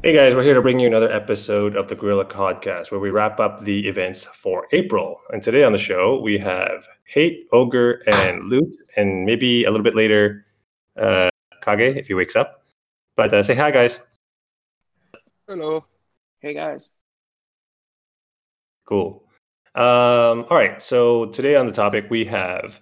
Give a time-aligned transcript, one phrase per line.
[0.00, 3.10] Hey guys, we're here to bring you another episode of the Gorilla Podcast where we
[3.10, 5.20] wrap up the events for April.
[5.32, 9.82] And today on the show, we have Hate, Ogre, and Loot, and maybe a little
[9.82, 10.46] bit later,
[10.96, 11.30] uh,
[11.62, 12.62] Kage if he wakes up.
[13.16, 13.98] But uh, say hi, guys.
[15.48, 15.84] Hello.
[16.38, 16.90] Hey guys.
[18.84, 19.24] Cool.
[19.74, 20.80] Um, all right.
[20.80, 22.80] So today on the topic, we have,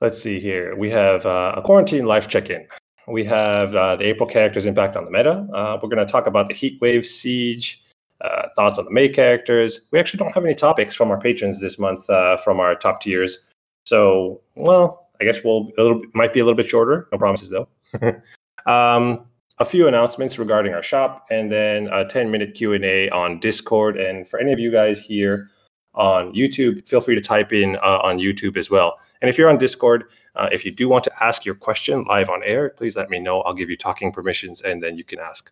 [0.00, 2.66] let's see here, we have uh, a quarantine life check in.
[3.06, 5.46] We have uh, the April characters' impact on the meta.
[5.52, 7.82] Uh, we're going to talk about the Heat Wave Siege,
[8.20, 9.80] uh, thoughts on the May characters.
[9.90, 13.00] We actually don't have any topics from our patrons this month uh, from our top
[13.00, 13.46] tiers.
[13.84, 17.08] So, well, I guess we'll a little might be a little bit shorter.
[17.12, 17.68] No promises though.
[18.70, 19.26] um,
[19.58, 23.38] a few announcements regarding our shop, and then a 10 minute Q and A on
[23.38, 23.98] Discord.
[23.98, 25.50] And for any of you guys here
[25.94, 28.98] on YouTube, feel free to type in uh, on YouTube as well.
[29.22, 30.04] And if you're on Discord,
[30.36, 33.18] uh, if you do want to ask your question live on air, please let me
[33.18, 33.40] know.
[33.42, 35.50] I'll give you talking permissions, and then you can ask.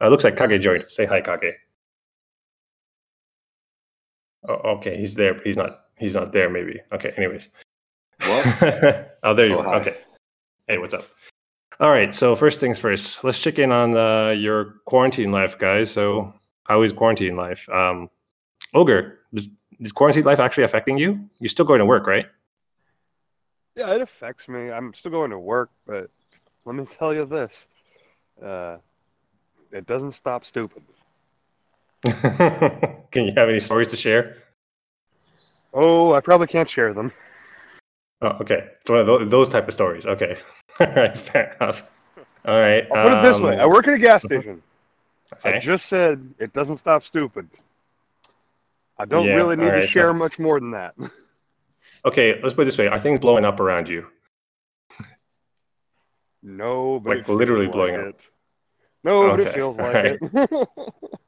[0.00, 0.84] Uh, looks like Kage joined.
[0.90, 1.54] Say hi, Kage.
[4.48, 5.84] Oh, okay, he's there, but he's not.
[5.98, 6.48] He's not there.
[6.48, 6.80] Maybe.
[6.92, 7.12] Okay.
[7.16, 7.50] Anyways.
[8.24, 8.46] What?
[9.22, 9.64] oh, there you Oh, are.
[9.64, 9.80] hi.
[9.80, 9.96] Okay.
[10.66, 11.04] Hey, what's up?
[11.78, 12.14] All right.
[12.14, 15.90] So first things first, let's check in on uh, your quarantine life, guys.
[15.90, 16.32] So
[16.64, 17.68] how is quarantine life?
[17.68, 18.08] Um,
[18.72, 19.48] Ogre, is,
[19.80, 21.28] is quarantine life actually affecting you?
[21.38, 22.26] You're still going to work, right?
[23.76, 24.70] Yeah, it affects me.
[24.70, 26.10] I'm still going to work, but
[26.64, 27.66] let me tell you this.
[28.44, 28.76] Uh,
[29.72, 30.82] it doesn't stop stupid.
[32.02, 34.36] Can you have any stories to share?
[35.72, 37.12] Oh, I probably can't share them.
[38.22, 38.68] Oh, okay.
[38.80, 40.04] It's one of those, those type of stories.
[40.04, 40.36] Okay.
[40.80, 41.18] All right.
[41.18, 41.84] Fair enough.
[42.44, 42.86] All right.
[42.92, 43.56] I'll put it this way.
[43.56, 44.62] I um, work at a gas station.
[45.44, 47.48] I just said it doesn't stop stupid.
[49.00, 50.94] I don't Yeah, really need alright, to so- share much more than that.
[52.02, 52.40] Okay.
[52.42, 52.88] Let's put it this way.
[52.88, 54.06] Are things blowing up around you?
[56.42, 58.14] No, but Like it literally feels blowing like up.
[58.14, 58.20] it.
[59.04, 60.18] No, but it Okay, feels like alright.
[60.22, 60.68] it.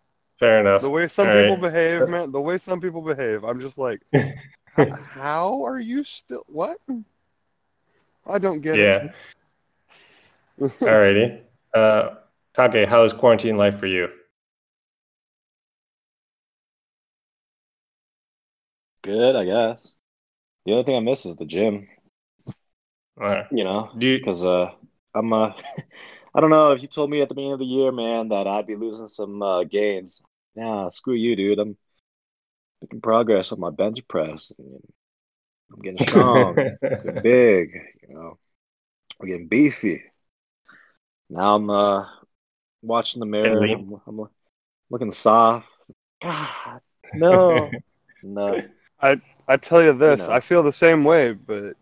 [0.39, 0.81] Fair enough.
[0.83, 1.45] the way some Alright.
[1.51, 2.33] people behave, man.
[2.33, 4.01] The way some people behave, I'm just like,
[5.05, 6.45] how are you still?
[6.47, 6.79] What?
[8.27, 8.97] I don't get Yeah.
[8.97, 9.13] it.
[10.59, 10.69] Yeah.
[10.81, 11.41] Alrighty.
[11.75, 12.15] Uh,
[12.57, 14.09] Kage, how is quarantine life for you?
[19.03, 19.95] Good, I guess.
[20.65, 21.89] The only thing I miss is the gym.
[23.17, 23.47] Right.
[23.51, 24.71] You know, Do you, because uh,
[25.15, 25.53] I'm uh,
[26.35, 28.47] I don't know if you told me at the beginning of the year, man, that
[28.47, 30.23] I'd be losing some uh, gains.
[30.55, 31.59] Nah, screw you, dude.
[31.59, 31.77] I'm
[32.81, 34.53] making progress on my bench press.
[34.59, 36.63] I'm getting strong,
[37.03, 37.73] getting big.
[38.09, 38.39] You know,
[39.21, 40.03] I'm getting beefy.
[41.29, 42.07] Now I'm uh
[42.83, 43.65] watching the mirror.
[43.73, 44.29] I'm, I'm
[44.91, 45.67] looking soft.
[46.23, 46.81] God,
[47.15, 47.71] no,
[48.23, 48.71] no.
[49.03, 50.29] I I tell you this, know.
[50.29, 51.77] I feel the same way, but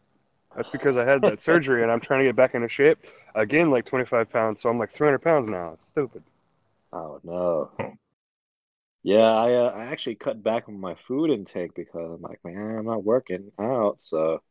[0.55, 2.99] that's because I had that surgery and I'm trying to get back into shape.
[3.35, 5.73] I gained like 25 pounds, so I'm like 300 pounds now.
[5.75, 6.25] It's stupid.
[6.93, 7.73] Oh no.
[9.03, 12.77] Yeah, I uh, I actually cut back on my food intake because I'm like, man,
[12.79, 14.43] I'm not working out, so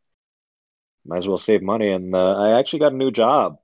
[1.05, 1.89] might as well save money.
[1.91, 3.59] And uh, I actually got a new job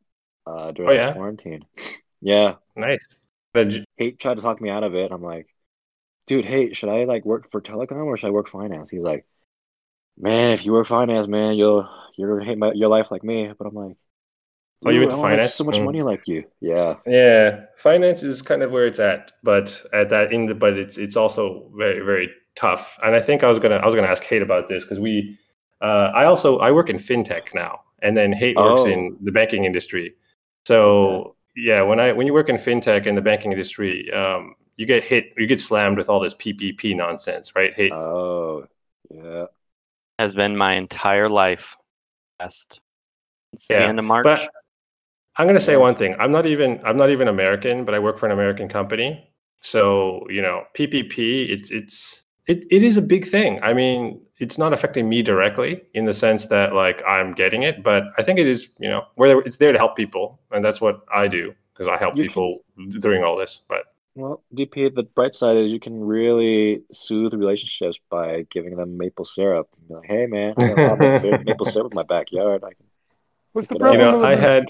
[0.47, 1.16] uh, during Oh, this yeah?
[1.16, 1.66] quarantine.
[2.22, 3.05] Yeah, nice.
[3.53, 5.11] But j- Hate tried to talk me out of it.
[5.11, 5.47] I'm like,
[6.27, 8.89] dude, hey, should I like work for telecom or should I work finance?
[8.89, 9.25] He's like,
[10.17, 13.51] man, if you work finance, man, you'll you're gonna hate my, your life like me.
[13.57, 13.97] But I'm like,
[14.85, 15.53] Oh, you went to finance?
[15.53, 15.85] so much Mm.
[15.85, 16.45] money like you.
[16.61, 16.97] Yeah.
[17.05, 20.97] yeah, finance is kind of where it's at, but at that in the but it's
[20.97, 22.97] it's also very very tough.
[23.03, 25.37] And I think I was gonna I was gonna ask Hate about this because we
[25.81, 28.85] uh, I also I work in fintech now, and then Hate works Oh.
[28.85, 30.15] in the banking industry.
[30.67, 34.85] So yeah, when I when you work in fintech and the banking industry, um, you
[34.85, 37.73] get hit, you get slammed with all this PPP nonsense, right?
[37.73, 37.91] Hate.
[37.93, 38.67] Oh,
[39.09, 39.45] yeah.
[40.19, 41.75] has been my entire life.
[42.39, 42.79] Last
[43.51, 44.23] since Yeah, the end of March.
[44.25, 44.49] But
[45.37, 46.15] I'm going to say one thing.
[46.19, 49.29] I'm not even I'm not even American, but I work for an American company.
[49.61, 51.49] So you know, PPP.
[51.49, 53.59] It's it's it, it is a big thing.
[53.63, 57.83] I mean, it's not affecting me directly in the sense that like I'm getting it,
[57.83, 58.69] but I think it is.
[58.79, 61.97] You know, where it's there to help people, and that's what I do because I
[61.97, 62.59] help You can- people
[62.99, 63.61] during all this.
[63.67, 63.85] But
[64.16, 69.26] Well, DP, the bright side is you can really soothe relationships by giving them maple
[69.26, 69.67] syrup.
[69.90, 72.64] Be like, hey, man, I got a lot of maple syrup in my backyard.
[72.64, 72.85] I can...
[73.52, 74.22] What's the You know, you problem?
[74.22, 74.67] know, I had.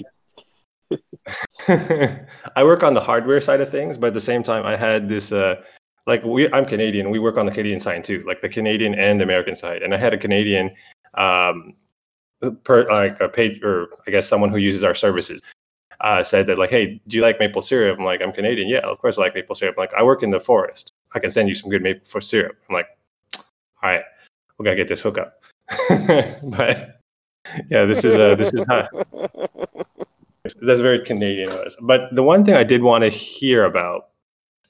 [2.56, 5.08] I work on the hardware side of things, but at the same time, I had
[5.08, 5.32] this.
[5.32, 5.62] Uh,
[6.08, 7.12] like we, I'm Canadian.
[7.12, 9.84] We work on the Canadian side too, like the Canadian and the American side.
[9.84, 10.72] And I had a Canadian,
[11.16, 11.74] um,
[12.64, 15.42] per like a page or I guess someone who uses our services,
[16.02, 17.98] uh, said that like, hey, do you like maple syrup?
[18.00, 18.68] I'm like, I'm Canadian.
[18.68, 19.76] Yeah, of course I like maple syrup.
[19.78, 20.94] I'm like, I work in the forest.
[21.14, 22.58] I can send you some good maple for syrup.
[22.70, 22.88] I'm like,
[23.38, 23.44] all
[23.84, 24.04] right,
[24.58, 25.42] we gotta get this hookup.
[26.44, 27.00] but
[27.70, 28.88] yeah, this is uh, this is how,
[30.62, 31.76] that's very Canadian of us.
[31.82, 34.10] But the one thing I did want to hear about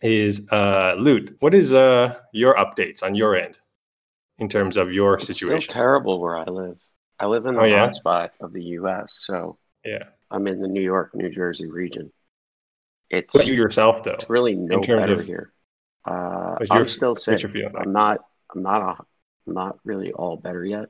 [0.02, 1.36] is uh, Loot.
[1.40, 3.60] What is uh, your updates on your end
[4.40, 5.58] in terms of your situation?
[5.58, 6.78] It's still terrible where I live.
[7.20, 7.88] I live in the Oh, yeah?
[7.88, 10.04] hotspot of the U.S., so yeah.
[10.36, 12.12] I'm in the New York, New Jersey region.
[13.10, 14.12] It's, What you yourself though?
[14.16, 15.54] it's really no better of- here.
[16.06, 17.42] Uh, I'm your- still sick.
[17.44, 18.20] I'm not.
[18.54, 18.82] I'm not.
[18.82, 19.04] A,
[19.48, 20.90] I'm not really all better yet.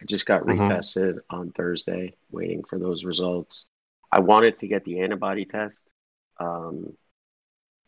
[0.00, 0.58] I just got Mhm.
[0.66, 3.66] retested on Thursday, waiting for those results.
[4.12, 5.90] I wanted to get the antibody test,
[6.38, 6.96] um,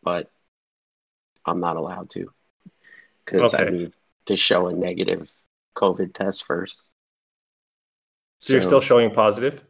[0.03, 0.29] but
[1.45, 2.31] I'm not allowed to
[3.25, 3.93] because I need
[4.25, 5.31] to show a negative
[5.75, 6.79] COVID test first.
[8.39, 9.63] So you're still showing positive.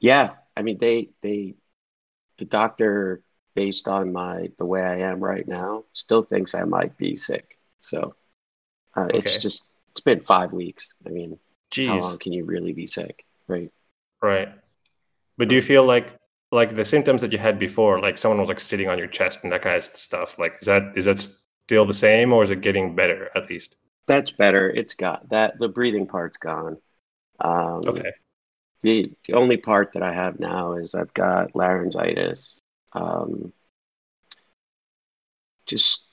[0.00, 1.54] Yeah, I mean they they
[2.38, 3.22] the doctor
[3.54, 7.58] based on my the way I am right now still thinks I might be sick.
[7.80, 8.16] So
[8.96, 10.90] uh, it's just it's been five weeks.
[11.06, 11.38] I mean,
[11.84, 13.72] how long can you really be sick, right?
[14.22, 14.48] Right.
[15.38, 16.16] But do you feel like
[16.52, 19.40] like the symptoms that you had before, like someone was like sitting on your chest
[19.44, 20.38] and that kind of stuff?
[20.38, 23.76] Like is that is that still the same or is it getting better at least?
[24.06, 24.70] That's better.
[24.70, 26.78] It's got that the breathing part's gone.
[27.40, 28.10] Um, Okay.
[28.82, 32.60] The the only part that I have now is I've got laryngitis.
[32.92, 33.52] Um,
[35.66, 36.06] just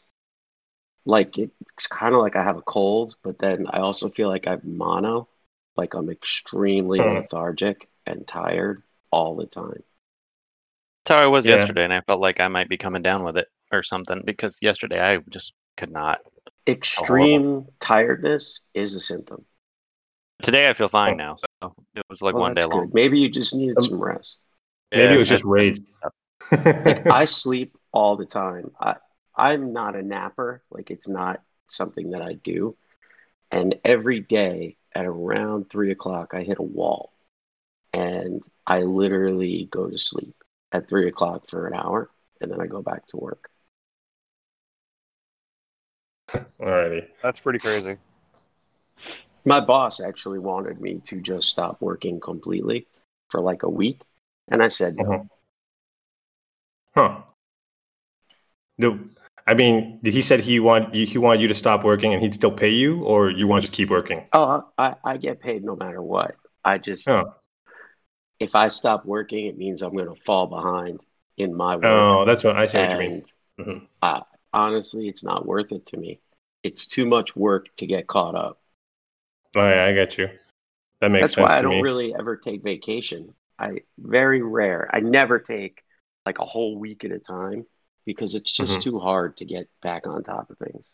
[1.05, 4.47] like it's kind of like I have a cold, but then I also feel like
[4.47, 5.27] I have mono.
[5.75, 7.03] Like I'm extremely Hmm.
[7.03, 9.83] lethargic and tired all the time.
[11.05, 11.47] That's how I was Yeah.
[11.47, 14.59] yesterday, and I felt like I might be coming down with it or something because
[14.61, 16.21] yesterday I just could not.
[16.67, 19.45] Extreme tiredness is a symptom.
[20.43, 21.17] Today I feel fine Oh.
[21.17, 21.45] now, so
[21.95, 22.85] it was like Well, one day that's long.
[22.85, 22.93] good.
[22.93, 24.39] Maybe you just needed Um, some rest.
[24.91, 25.79] Maybe Yeah, it was just rage.
[26.51, 28.71] like I sleep all the time.
[28.79, 28.97] I
[29.35, 30.63] I'm not a napper.
[30.69, 32.75] Like it's not something that I do.
[33.51, 37.11] And every day at around three o'clock, I hit a wall,
[37.93, 40.35] and I literally go to sleep
[40.71, 42.09] at three o'clock for an hour,
[42.41, 43.49] and then I go back to work.
[46.59, 47.07] Alrighty.
[47.21, 47.97] That's pretty crazy.
[49.45, 52.87] My boss actually wanted me to just stop working completely
[53.29, 54.01] for like a week,
[54.49, 55.03] and I said no.
[55.03, 55.23] Uh-huh.
[56.95, 57.21] Huh.
[58.77, 58.99] The,
[59.45, 62.33] I mean, did he said he want he wanted you to stop working and he'd
[62.33, 64.25] still pay you, or you want to just keep working?
[64.33, 66.35] Oh, I, I get paid no matter what.
[66.63, 67.35] I just Oh,
[68.39, 71.01] if I stop working, it means I'm going to fall behind
[71.37, 71.85] in my work.
[71.85, 73.11] oh, that's what I see what you mean.
[73.57, 73.87] and Mhm.
[74.01, 74.21] uh,
[74.53, 76.19] honestly, it's not worth it to me.
[76.63, 78.59] It's too much work to get caught up.
[79.55, 80.29] Oh, yeah, I get you.
[81.01, 81.81] That makes That's sense why I don't me.
[81.81, 83.33] really ever take vacation.
[83.59, 84.89] I very rare.
[84.93, 85.83] I never take
[86.25, 87.65] like a whole week at a time
[88.05, 88.83] because it's just Mhm.
[88.83, 90.93] too hard to get back on top of things.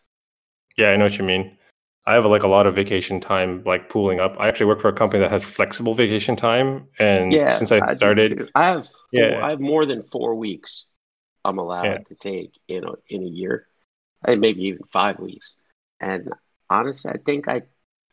[0.77, 1.57] Yeah, I know what you mean.
[2.06, 4.35] I have like a lot of vacation time like pooling up.
[4.39, 7.95] I actually work for a company that has flexible vacation time, and Yeah, since I
[7.95, 8.47] started, too.
[8.56, 9.45] I have four, Yeah.
[9.45, 10.85] I have more than four weeks.
[11.45, 11.97] I'm allowed Yeah.
[12.09, 13.67] to take in a in a year,
[14.25, 15.56] and maybe even five weeks.
[16.00, 16.31] And
[16.69, 17.63] honestly, I think I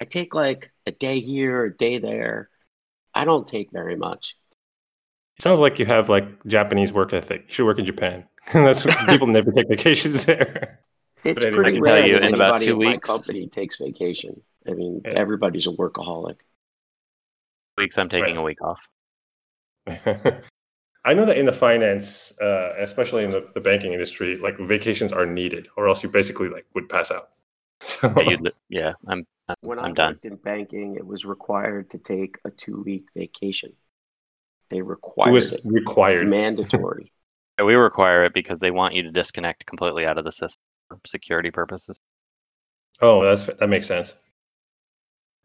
[0.01, 2.51] I take like a day here, a day there.
[3.15, 4.37] I don't take very much.
[5.39, 7.45] it sounds like you have like Japanese work ethic.
[7.49, 8.25] You should work in Japan.
[8.53, 10.81] That's what people never take vacations there.
[11.25, 13.79] It's anyway, I pretty can rare tell you in about two in my company takes
[13.79, 14.41] vacation.
[14.69, 15.13] I mean, Yeah.
[15.13, 16.37] everybody's a workaholic.
[17.79, 18.37] weeks I'm taking Right.
[18.37, 18.79] a week off.
[21.05, 25.13] I know that in the finance, uh, especially in the, the banking industry, like vacations
[25.13, 27.31] are needed, or else you basically like would pass out.
[27.81, 30.13] So, Yeah, li- yeah, I'm I'm, When I I'm done.
[30.13, 33.73] worked in banking, it was required to take a two week vacation.
[34.71, 35.63] They required it was it.
[35.65, 36.29] required.
[36.29, 37.13] Mandatory.
[37.59, 40.61] Yeah, we require it because they want you to disconnect completely out of the system
[40.89, 41.99] for security purposes.
[43.01, 44.15] Oh, that's that makes sense.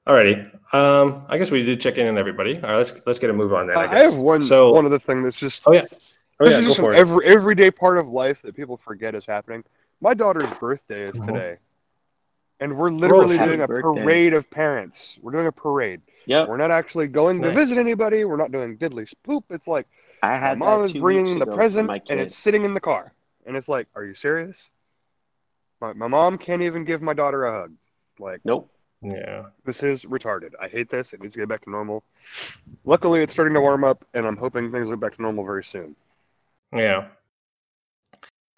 [0.08, 0.50] Alrighty.
[0.74, 2.56] Um, I guess we did check in on everybody.
[2.56, 3.78] All right, let's let's get a move on then.
[3.78, 5.86] I, I, I have one So, one other thing that's just oh yeah,
[6.40, 9.24] oh this yeah, is just an every everyday part of life that people forget is
[9.28, 9.64] happening.
[10.02, 11.26] My daughter's birthday is Mhm.
[11.26, 11.58] today,
[12.62, 14.04] and we're literally happy doing a birthday.
[14.04, 15.18] parade of parents.
[15.22, 16.02] We're doing a parade.
[16.26, 18.24] Yeah, We're not actually going to visit anybody.
[18.24, 19.46] We're not doing diddly poop.
[19.50, 19.88] It's like
[20.22, 23.12] I my mom is bringing the present, and it's sitting in the car.
[23.46, 24.70] And it's like, are you serious?
[25.82, 27.74] My, my mom can't even give my daughter a hug.
[28.20, 28.70] Like, Nope.
[29.02, 29.46] Yeah.
[29.66, 30.52] this is retarded.
[30.62, 31.12] I hate this.
[31.12, 32.04] It needs to get back to normal.
[32.86, 35.44] Luckily, it's starting to warm up, and I'm hoping things will get back to normal
[35.44, 35.96] very soon.
[36.72, 37.08] Yeah.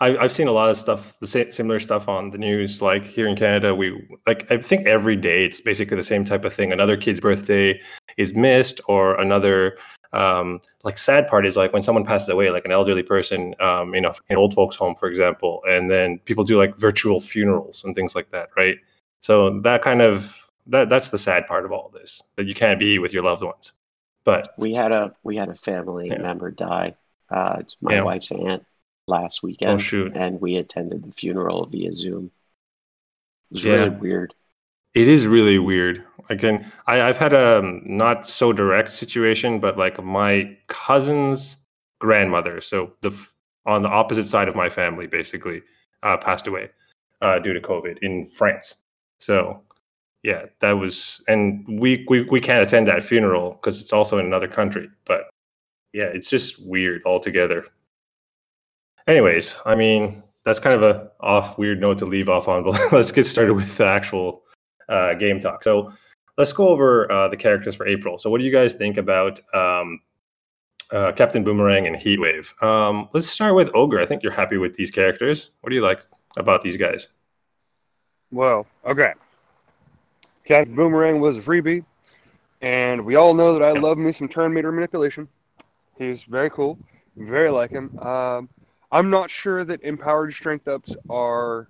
[0.04, 2.82] I, I've seen a lot of stuff, the similar stuff on the news.
[2.82, 6.44] Like here in Canada, we like I think every day it's basically the same type
[6.44, 6.74] of thing.
[6.74, 7.80] Another kid's birthday
[8.18, 9.78] is missed, or another
[10.12, 13.96] um, like sad part is like when someone passes away, like an elderly person, um,
[13.96, 17.84] you know, in old folks' home, for example, and then people do like virtual funerals
[17.86, 18.78] and things like that, right?
[19.22, 20.36] So that kind of
[20.68, 23.42] that that's the sad part of all this that you can't be with your loved
[23.44, 23.72] ones.
[24.26, 26.18] But We had a we had a family Yeah.
[26.22, 26.96] member die.
[27.30, 28.04] Uh, it's my Yeah.
[28.04, 28.66] wife's aunt.
[29.08, 30.14] Last weekend, Oh shoot.
[30.16, 32.32] and we attended the funeral via Zoom.
[33.52, 33.72] It was Yeah.
[33.74, 34.34] really weird.
[34.94, 36.04] It is really weird.
[36.30, 41.58] Again, I, I've had a um, not so direct situation, but like my cousin's
[42.00, 43.12] grandmother, so the
[43.66, 45.64] on the opposite side of my family, basically,
[46.04, 46.70] uh, passed away
[47.22, 48.76] uh, due to COVID in France.
[49.20, 49.64] So,
[50.22, 54.26] yeah, that was, and we we, we can't attend that funeral because it's also in
[54.26, 54.90] another country.
[55.06, 55.30] But
[55.94, 57.66] yeah, it's just weird altogether.
[59.08, 62.80] Anyways, I mean, that's kind of a off weird note to leave off on, but
[62.92, 64.44] let's get started with the actual
[64.90, 65.64] uh, game talk.
[65.64, 65.94] So
[66.38, 68.18] let's go over uh, the characters for April.
[68.18, 70.02] So what do you guys think about um,
[70.92, 72.62] uh, Captain Boomerang and Heatwave?
[72.64, 74.00] Um, let's start with Ogre.
[74.00, 75.52] I think you're happy with these characters.
[75.62, 76.06] What do you like
[76.38, 77.10] about these guys?
[78.32, 79.14] Well, okay.
[80.46, 81.86] Captain Boomerang was a freebie,
[82.62, 85.28] and we all know that I love me some turn meter manipulation.
[85.98, 86.78] He's very cool,
[87.16, 87.98] very like him.
[88.00, 88.50] Um,
[88.94, 91.68] I'm not sure that empowered strength ups are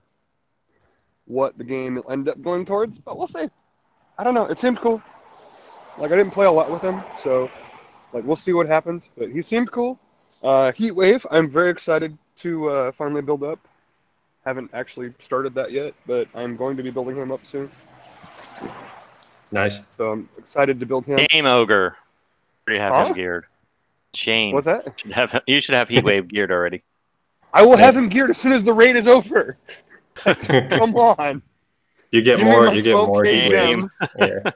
[1.25, 3.49] what the game will end up going towards, but we'll see.
[4.17, 4.45] I don't know.
[4.45, 5.01] It seemed cool.
[5.97, 7.49] Like I didn't play a lot with him, so
[8.11, 9.03] like we'll see what happens.
[9.17, 9.97] But he seemed cool.
[10.43, 13.65] Uh, Heat Wave, I'm very excited to uh, finally build up.
[14.43, 17.71] Haven't actually started that yet, but I'm going to be building him up soon.
[19.53, 19.79] Nice.
[19.95, 21.25] So I'm excited to build him.
[21.31, 21.95] Shame ogre.
[22.67, 23.05] Already have Huh?
[23.05, 23.45] him geared.
[24.13, 24.55] Shame.
[24.55, 24.99] What's that?
[24.99, 26.83] Should have you should have Heatwave geared already.
[27.53, 29.57] I will have him geared as soon as the raid is over.
[30.15, 31.41] Come on.
[32.11, 32.67] You get Give more.
[32.73, 33.91] You get more 12K gems.
[34.19, 34.51] Yeah.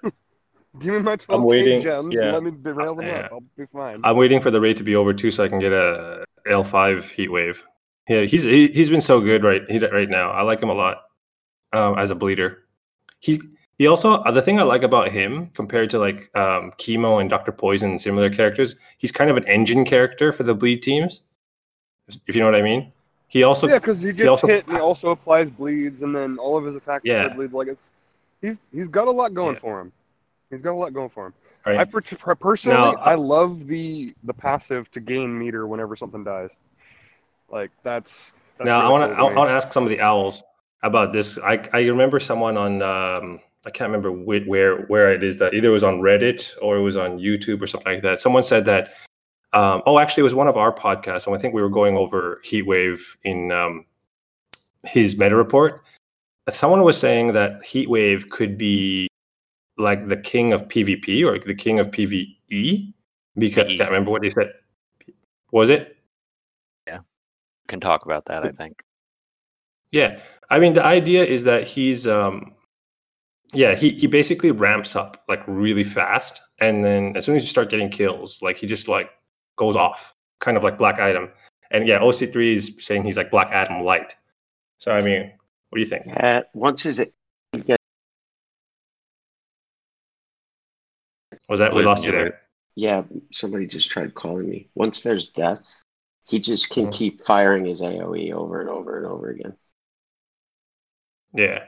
[0.79, 2.21] Give me my 12 I'm waiting- gems yeah.
[2.25, 3.19] and let me derail them Yeah.
[3.25, 3.31] up.
[3.31, 4.01] I'll be fine.
[4.03, 7.03] I'm waiting for the raid to be over too, so I can get a L5
[7.09, 7.63] heat wave.
[8.07, 10.29] Yeah, he's he, he's been so good right he, right now.
[10.31, 10.97] I like him a lot
[11.73, 12.63] um, as a bleeder.
[13.19, 13.41] He
[13.77, 17.29] he also uh, the thing I like about him compared to like um, Chemo and
[17.29, 21.23] Doctor Poison and similar characters, he's kind of an engine character for the bleed teams.
[22.27, 22.91] If you know what I mean.
[23.29, 26.37] He also yeah, because he gets also- hit and he also applies bleeds, and then
[26.37, 27.27] all of his attacks Yeah.
[27.33, 27.51] bleed.
[27.51, 27.91] Like it's
[28.41, 29.59] he's he's got a lot going Yeah.
[29.59, 29.91] for him.
[30.49, 31.33] He's got a lot going for him.
[31.65, 31.79] right?
[31.79, 36.23] I per- per- personally, Now, I love the the passive to gain meter whenever something
[36.23, 36.49] dies.
[37.51, 38.33] Like that's.
[38.57, 40.43] that's now I want to cool I want to ask some of the owls
[40.83, 41.37] about this.
[41.39, 45.67] I I remember someone on um, I can't remember where where it is that either
[45.67, 48.21] it was on Reddit or it was on YouTube or something like that.
[48.21, 48.93] Someone said that.
[49.53, 51.95] Um, oh, actually, it was one of our podcasts, and I think we were going
[51.97, 53.85] over Heatwave in um,
[54.85, 55.83] his meta report.
[56.51, 59.07] Someone was saying that Heatwave could be
[59.77, 62.93] like the king of PvP or the king of PvE.
[63.37, 64.51] Because I can't remember what they said.
[65.51, 65.97] Was it?
[66.87, 66.99] Yeah,
[67.67, 68.81] can talk about that, I think.
[69.91, 70.19] Yeah.
[70.49, 72.53] I mean, the idea is that he's, um,
[73.53, 76.41] yeah, he, he basically ramps up like really fast.
[76.59, 79.09] And then as soon as you start getting kills, like he just like
[79.57, 81.29] goes off, kind of like Black Adam.
[81.71, 84.15] And yeah, OC3 is saying he's like Black Adam light.
[84.77, 85.31] So, I mean,
[85.69, 86.05] what do you think?
[86.07, 87.03] Yeah, once his
[91.49, 92.41] Was that we lost you you there?
[92.75, 94.69] yeah, somebody just tried calling me.
[94.75, 95.81] Once there's deaths,
[96.27, 96.93] he just can Mhm.
[96.93, 99.57] keep firing his AOE over and over and over again.
[101.33, 101.65] Yeah.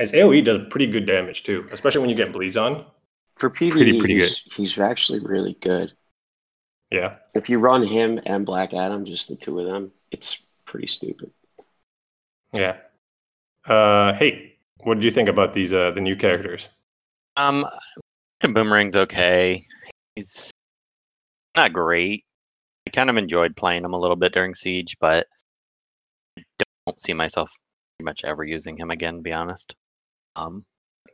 [0.00, 2.86] as AoE does pretty good damage too, especially when you get bleeds on.
[3.34, 5.92] For PvE, Pretty- pretty he's, he's actually really good.
[6.90, 7.16] Yeah.
[7.34, 11.30] If you run him and Black Adam, just the two of them, it's pretty stupid.
[12.52, 12.78] Yeah.
[13.66, 16.68] Uh, hey, what did you think about these, uh, the new characters?
[17.36, 17.66] Um,
[18.42, 19.66] Boomerang's okay.
[20.14, 20.50] He's
[21.56, 22.24] not great.
[22.86, 25.26] I kind of enjoyed playing him a little bit during Siege, but
[26.38, 26.42] I
[26.86, 27.50] don't see myself
[27.98, 29.16] pretty much ever using him again.
[29.16, 29.74] To be honest.
[30.36, 30.64] Um,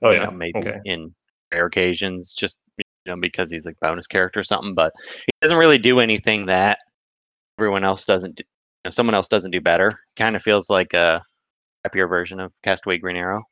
[0.03, 0.25] Oh, yeah.
[0.25, 0.81] know, maybe Okay.
[0.85, 1.15] in
[1.53, 4.75] rare occasions, just you know, because he's like bonus character or something.
[4.75, 4.93] But
[5.27, 6.79] he doesn't really do anything that
[7.59, 8.37] everyone else doesn't.
[8.37, 9.99] Do, you know, someone else doesn't do better.
[10.17, 11.23] Kind of feels like a
[11.85, 13.43] happier version of Castaway Green Arrow.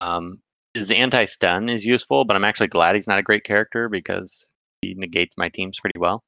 [0.00, 0.40] Um,
[0.74, 4.46] his anti-stun is useful, but I'm actually glad he's not a great character because
[4.82, 6.22] he negates my teams pretty well.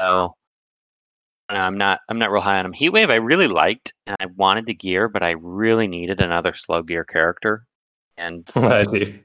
[0.00, 0.34] So
[1.50, 2.72] no, I'm not I'm not real high on him.
[2.72, 6.82] Heatwave I really liked and I wanted the gear, but I really needed another slow
[6.82, 7.64] gear character.
[8.16, 9.22] And I see.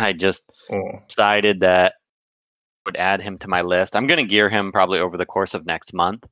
[0.00, 1.00] I just Oh.
[1.06, 3.94] decided that I would add him to my list.
[3.96, 6.24] I'm going to gear him probably over the course of next month.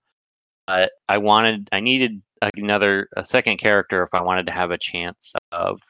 [0.67, 2.23] But I wanted, I needed
[2.57, 5.81] another, a second character if I wanted to have a chance of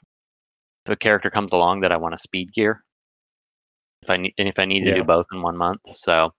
[0.86, 2.82] if a character comes along that I want to speed gear.
[4.02, 4.94] If I need, and if I need to Yeah.
[4.96, 6.32] do both in one month, so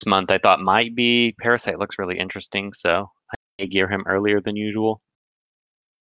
[0.00, 4.04] this month I thought might be Parasite looks really interesting, so I may gear him
[4.06, 5.00] earlier than usual.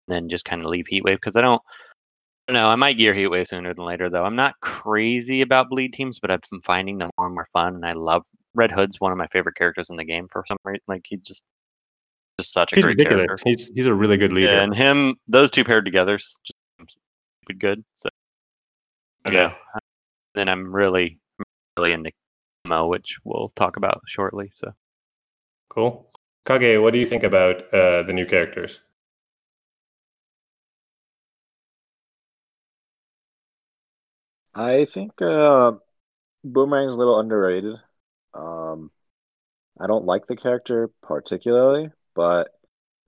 [0.07, 1.61] Then just kind of leave Heatwave because I don't
[2.49, 4.25] no, I might gear Heatwave sooner than later, though.
[4.25, 7.75] I'm not crazy about bleed teams, but I've been finding them more and more fun,
[7.75, 8.23] and I love
[8.53, 10.81] Red Hood's one of my favorite characters in the game for some reason.
[10.87, 11.41] Like he just
[12.39, 13.25] just such a He's great ridiculous.
[13.25, 13.43] character.
[13.49, 14.51] He's he's a really good leader.
[14.53, 16.39] Yeah, and him, those two paired together, just
[16.87, 17.83] stupid good.
[17.95, 18.09] So
[19.31, 19.53] yeah.
[20.35, 21.19] then I'm really,
[21.77, 22.11] really into
[22.65, 24.51] Mo, which we'll talk about shortly.
[24.55, 24.73] So
[25.69, 26.07] Cool.
[26.45, 28.81] Kage, what do you think about uh, the new characters?
[34.55, 35.73] I think uh,
[36.45, 37.77] Boomerang's a little underrated.
[38.33, 38.91] Um,
[39.79, 42.49] I don't like the character particularly, but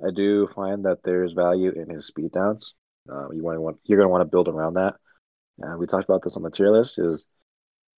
[0.05, 2.75] I do find that there's value in his speed downs.
[3.09, 4.95] Uh, you want you're going to want to build around that.
[5.59, 6.99] And we talked about this on the tier list.
[6.99, 7.27] Is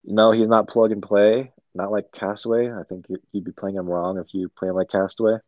[0.05, 1.53] no, he's not plug and play.
[1.75, 2.71] Not like Castaway.
[2.73, 5.39] I think you- you'd be playing him wrong if you play him like Castaway.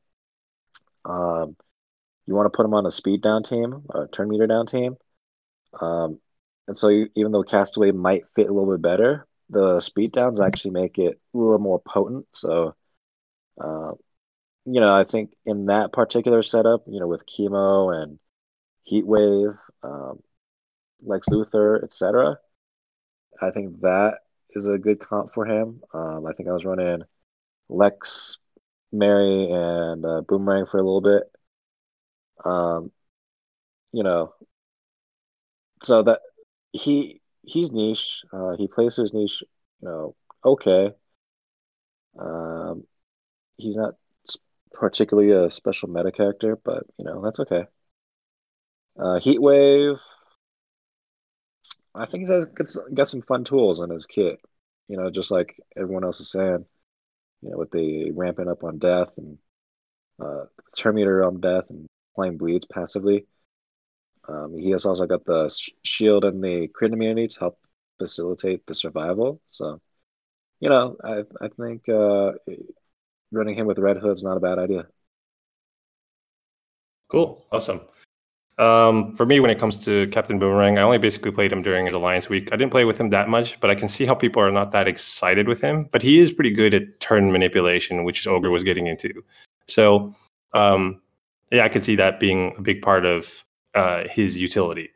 [1.04, 1.56] Um,
[2.26, 4.96] you want to put him on a speed down team, a turn meter down team.
[5.80, 6.20] Um,
[6.68, 10.72] and so even though Castaway might fit a little bit better, the speed downs actually
[10.72, 12.26] make it a little more potent.
[12.34, 12.74] So,
[13.58, 13.92] uh,
[14.66, 18.18] you know, I think in that particular setup, you know, with chemo and
[18.82, 20.20] heat wave, um,
[21.02, 22.36] Lex Luthor, etc.,
[23.40, 24.18] I think that
[24.50, 25.80] is a good comp for him.
[25.94, 27.02] Um, I think I was running
[27.70, 28.36] Lex,
[28.92, 31.22] Mary, and uh, Boomerang for a little bit.
[32.44, 32.92] Um,
[33.92, 34.34] you know,
[35.82, 36.20] so that
[36.72, 38.22] he he's niche.
[38.32, 39.42] Uh, he plays his niche,
[39.80, 40.92] you know, okay.
[42.18, 42.84] Um,
[43.56, 43.94] he's not
[44.72, 47.64] particularly a special meta character, but you know that's okay.
[48.98, 49.98] Uh, Heat Wave.
[51.94, 54.38] I think he's got, got some fun tools in his kit.
[54.88, 56.64] You know, just like everyone else is saying.
[57.42, 59.38] You know, with the ramping up on death and
[60.20, 60.44] uh,
[60.76, 63.26] turn meter on death and playing bleeds passively.
[64.28, 67.58] Um, he has also got the sh- shield and the crit immunity to help
[67.98, 69.40] facilitate the survival.
[69.48, 69.80] So,
[70.60, 72.32] you know, I I think uh,
[73.32, 74.86] running him with Red Hood's not a bad idea.
[77.08, 77.44] Cool.
[77.50, 77.80] Awesome.
[78.58, 81.86] Um, for me, when it comes to Captain Boomerang, I only basically played him during
[81.86, 82.52] his Alliance week.
[82.52, 84.72] I didn't play with him that much, but I can see how people are not
[84.72, 85.88] that excited with him.
[85.92, 89.24] But he is pretty good at turn manipulation, which Ogre was getting into.
[89.68, 90.12] So,
[90.54, 91.00] um,
[91.52, 93.44] yeah, I could see that being a big part of
[93.78, 94.90] uh, his utility.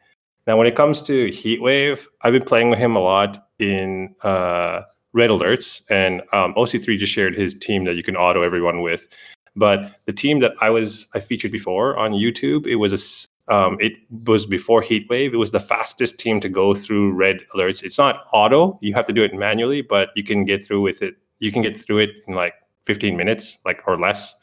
[0.46, 4.82] Now, when it comes to Heatwave, I've been playing with him a lot in uh,
[5.12, 9.06] Red Alerts, and um, OC3 just shared his team that you can auto everyone with.
[9.54, 13.76] But the team that I was I featured before on YouTube, it was a um,
[13.80, 13.92] it
[14.24, 15.32] was before Heatwave.
[15.32, 17.82] It was the fastest team to go through red alerts.
[17.82, 21.02] It's not auto; you have to do it manually, but you can get through with
[21.02, 21.14] it.
[21.38, 22.54] You can get through it in like
[22.86, 24.34] 15 minutes, like or less.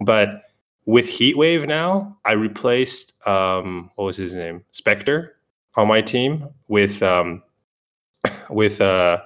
[0.00, 0.42] But
[0.86, 5.36] with Heatwave now, I replaced um, what was his name, Spectre,
[5.76, 7.42] on my team with um,
[8.50, 9.18] with uh,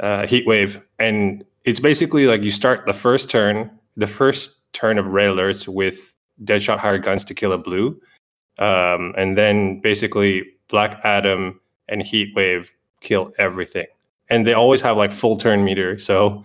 [0.00, 5.06] uh, Heatwave, and it's basically like you start the first turn, the first turn of
[5.06, 6.14] red alerts with
[6.44, 8.00] Deadshot hired guns to kill a blue,
[8.58, 12.70] um, and then basically Black Adam and Heatwave
[13.02, 13.86] kill everything,
[14.30, 16.42] and they always have like full turn meter, so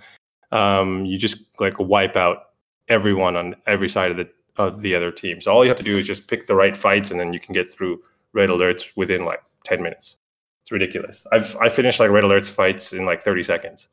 [0.51, 2.49] um, you just like wipe out
[2.87, 5.41] everyone on every side of the of the other team.
[5.41, 7.39] So all you have to do is just pick the right fights, and then you
[7.39, 8.01] can get through
[8.33, 10.17] red alerts within like ten minutes.
[10.63, 11.25] It's ridiculous.
[11.31, 13.87] I've I finished like red alerts fights in like thirty seconds.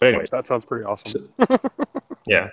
[0.00, 1.28] But anyways, That sounds pretty awesome.
[2.26, 2.50] yeah.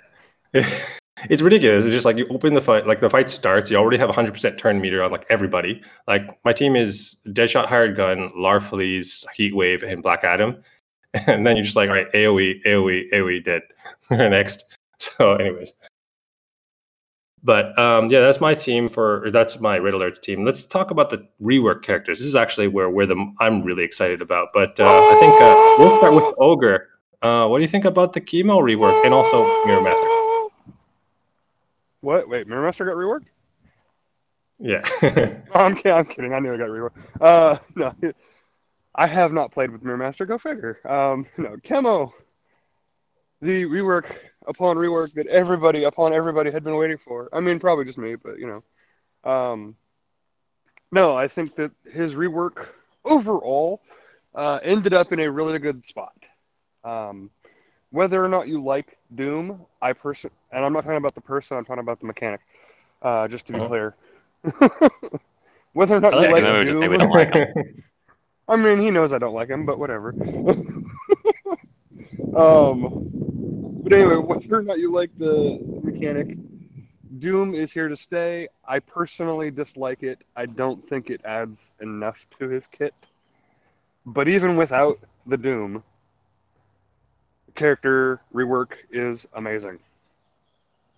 [0.52, 1.84] it's ridiculous.
[1.84, 4.58] It's just like you open the fight, like the fight starts, you already have 100%
[4.58, 5.80] turn meter on like everybody.
[6.08, 10.62] Like my team is Deadshot Hired Gun, Larfleeze, Heatwave, and Black Adam.
[11.26, 13.62] And then you're just like, all right, AoE, AoE, AoE, dead.
[14.10, 14.75] Next.
[15.18, 15.74] So, anyways.
[17.42, 20.44] But um, yeah, that's my team for, or that's my Red Alert team.
[20.44, 22.18] Let's talk about the rework characters.
[22.18, 24.48] This is actually where, where the, I'm really excited about.
[24.52, 26.88] But uh, I think uh, we'll start with Ogre.
[27.22, 30.16] Uh, what do you think about the chemo rework and also Mirror Master?
[32.00, 32.28] What?
[32.28, 33.26] Wait, Mirror Master got reworked?
[34.58, 34.82] Yeah.
[35.54, 36.34] Oh, I'm, kidding, I'm kidding.
[36.34, 36.96] I knew it got reworked.
[37.20, 37.94] Uh, no,
[38.94, 40.26] I have not played with Mirror Master.
[40.26, 40.80] Go figure.
[40.88, 42.12] Um, no, Chemo.
[43.42, 44.06] The rework
[44.46, 47.28] upon rework that everybody upon everybody had been waiting for.
[47.32, 49.30] I mean, probably just me, but you know.
[49.30, 49.76] Um,
[50.90, 52.68] no, I think that his rework
[53.04, 53.80] overall
[54.34, 56.14] uh, ended up in a really good spot.
[56.84, 57.30] Um,
[57.90, 61.56] whether or not you like Doom, I person, and I'm not talking about the person,
[61.56, 62.40] I'm talking about the mechanic.
[63.02, 63.68] Uh, just to be Uh-huh.
[63.68, 63.94] clear.
[65.72, 66.58] whether or not you like him.
[66.58, 67.46] We would say we Doom, don't like him.
[68.48, 70.14] I mean, he knows I don't like him, but whatever.
[72.34, 73.15] um,
[73.86, 76.36] but anyway, whether or not you like the mechanic,
[77.18, 78.48] Doom is here to stay.
[78.66, 80.24] I personally dislike it.
[80.36, 82.94] I don't think it adds enough to his kit.
[84.06, 85.84] But even without the Doom,
[87.54, 89.80] character rework is amazing.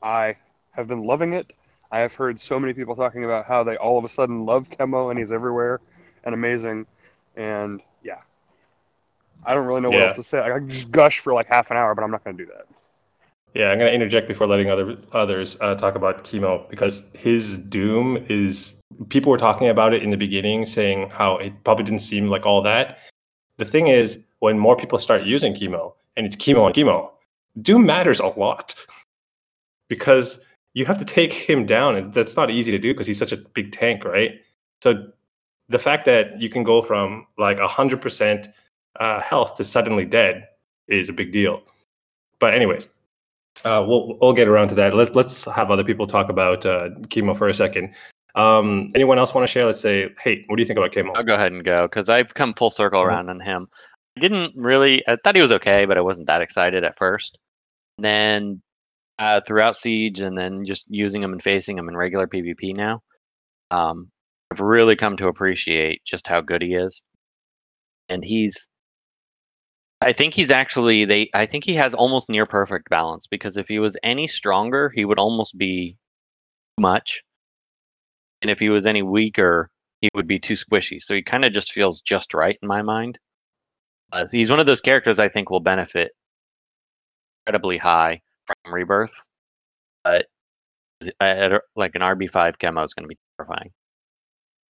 [0.02, 0.36] I
[0.72, 1.52] have been loving it.
[1.90, 4.70] I have heard so many people talking about how they all of a sudden love
[4.70, 5.80] Chemo and he's everywhere
[6.24, 6.86] and amazing.
[7.36, 8.20] And yeah,
[9.44, 10.04] I don't really know what Yeah.
[10.04, 10.40] else to say.
[10.40, 12.52] I can just gush for like half an hour, but I'm not going to do
[12.52, 12.77] that.
[13.54, 17.58] Yeah, I'm going to interject before letting other others uh, talk about chemo because his
[17.58, 22.00] doom is people were talking about it in the beginning, saying how it probably didn't
[22.00, 22.98] seem like all that.
[23.56, 27.10] The thing is, when more people start using chemo and it's chemo and chemo,
[27.62, 28.74] doom matters a lot
[29.88, 30.40] because
[30.74, 33.32] you have to take him down, and that's not easy to do because he's such
[33.32, 34.40] a big tank, right?
[34.82, 35.08] So
[35.68, 38.48] the fact that you can go from like hundred percent
[39.00, 40.46] uh, health to suddenly dead
[40.86, 41.62] is a big deal.
[42.38, 42.86] But anyways,
[43.64, 44.94] uh, we'll we'll get around to that.
[44.94, 47.94] Let's let's have other people talk about uh, chemo for a second.
[48.34, 49.64] Um, anyone else want to share?
[49.66, 51.10] Let's say, hey, what do you think about chemo?
[51.16, 53.06] I'll go ahead and go because I've come full circle Mhm.
[53.06, 53.68] around on him.
[54.16, 55.06] I didn't really.
[55.08, 57.38] I thought he was okay, but I wasn't that excited at first.
[57.98, 58.62] Then
[59.18, 63.00] uh, throughout Siege, and then just using him and facing him in regular PvP now,
[63.72, 64.08] um,
[64.52, 67.02] I've really come to appreciate just how good he is.
[68.08, 68.68] And he's.
[70.00, 71.28] I think he's actually they.
[71.34, 75.04] I think he has almost near perfect balance because if he was any stronger, he
[75.04, 75.96] would almost be
[76.76, 77.22] too much,
[78.42, 81.02] and if he was any weaker, he would be too squishy.
[81.02, 83.18] So he kind of just feels just right in my mind.
[84.12, 86.12] Uh, so he's one of those characters I think will benefit
[87.46, 89.28] incredibly high from Rebirth,
[90.04, 90.26] but
[91.20, 93.70] at- like an RB five chemo is going to be terrifying.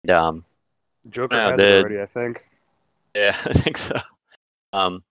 [0.04, 0.46] And, um,
[1.10, 2.44] Joker No, has the- it already, I think.
[3.14, 3.96] yeah, I think so.
[4.74, 5.04] Um,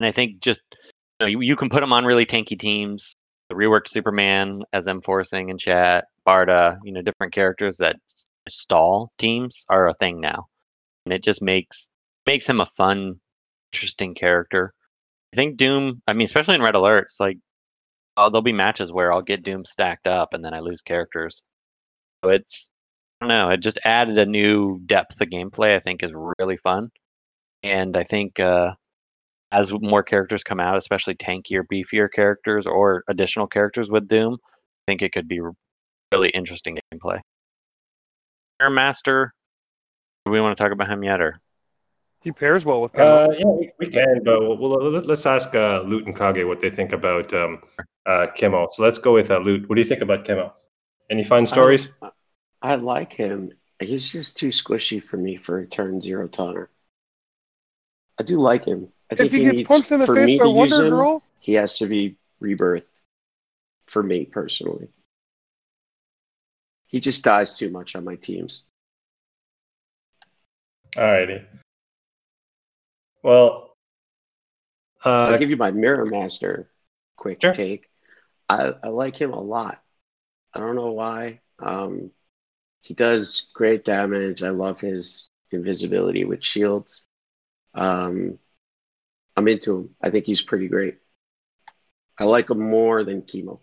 [0.00, 0.78] and I think just you,
[1.20, 3.14] know, you, you can put him on really tanky teams.
[3.48, 7.96] The reworked Superman as M forcing in chat, Barda, you know, different characters that
[8.48, 10.46] stall teams are a thing now,
[11.04, 11.88] and it just makes
[12.26, 13.20] makes him a fun,
[13.72, 14.72] interesting character.
[15.32, 16.02] I think Doom.
[16.08, 17.38] I mean, especially in Red Alerts, like
[18.16, 21.42] oh, there'll be matches where I'll get Doom stacked up and then I lose characters.
[22.24, 22.68] So it's
[23.20, 23.50] I don't know.
[23.50, 25.76] It just added a new depth of gameplay.
[25.76, 26.90] I think is really fun,
[27.62, 28.72] and I think uh,
[29.56, 34.92] as more characters come out, especially tankier, beefier characters or additional characters with Doom, I
[34.92, 35.40] think it could be
[36.12, 37.20] really interesting gameplay.
[38.60, 39.32] Mirror Master.
[40.24, 41.40] Do we want to talk about him yet, or
[42.22, 43.28] He pairs well with Chemo.
[43.28, 46.44] Uh, yeah, we, we can, but we'll, we'll, let- let's ask uh, Loot and Kage
[46.44, 47.62] what they think about um,
[48.06, 48.66] uh, Chemo.
[48.72, 49.68] So let's go with uh, Loot.
[49.68, 50.52] What do you think about Chemo?
[51.10, 51.90] Any fun stories?
[52.02, 52.10] I,
[52.62, 53.52] I like him.
[53.80, 56.68] He's just too squishy for me for a turn zero toner.
[58.18, 58.88] I do like him.
[59.10, 61.54] I think if he gets needs, punched in the face by Wonder him, Girl, he
[61.54, 63.02] has to be rebirthed.
[63.86, 64.88] For me personally,
[66.86, 68.64] he just dies too much on my teams.
[70.96, 71.44] Alrighty.
[73.22, 73.76] Well,
[75.04, 76.68] I'll uh, give you my Mirror Master
[77.16, 77.52] quick Sure.
[77.52, 77.88] take.
[78.48, 79.82] I, I like him a lot.
[80.52, 81.40] I don't know why.
[81.58, 82.10] Um,
[82.82, 84.42] he does great damage.
[84.42, 87.08] I love his invisibility with shields.
[87.74, 88.38] Um,
[89.36, 89.96] I'm into him.
[90.02, 90.98] I think he's pretty great.
[92.18, 93.60] I like him more than Chemo.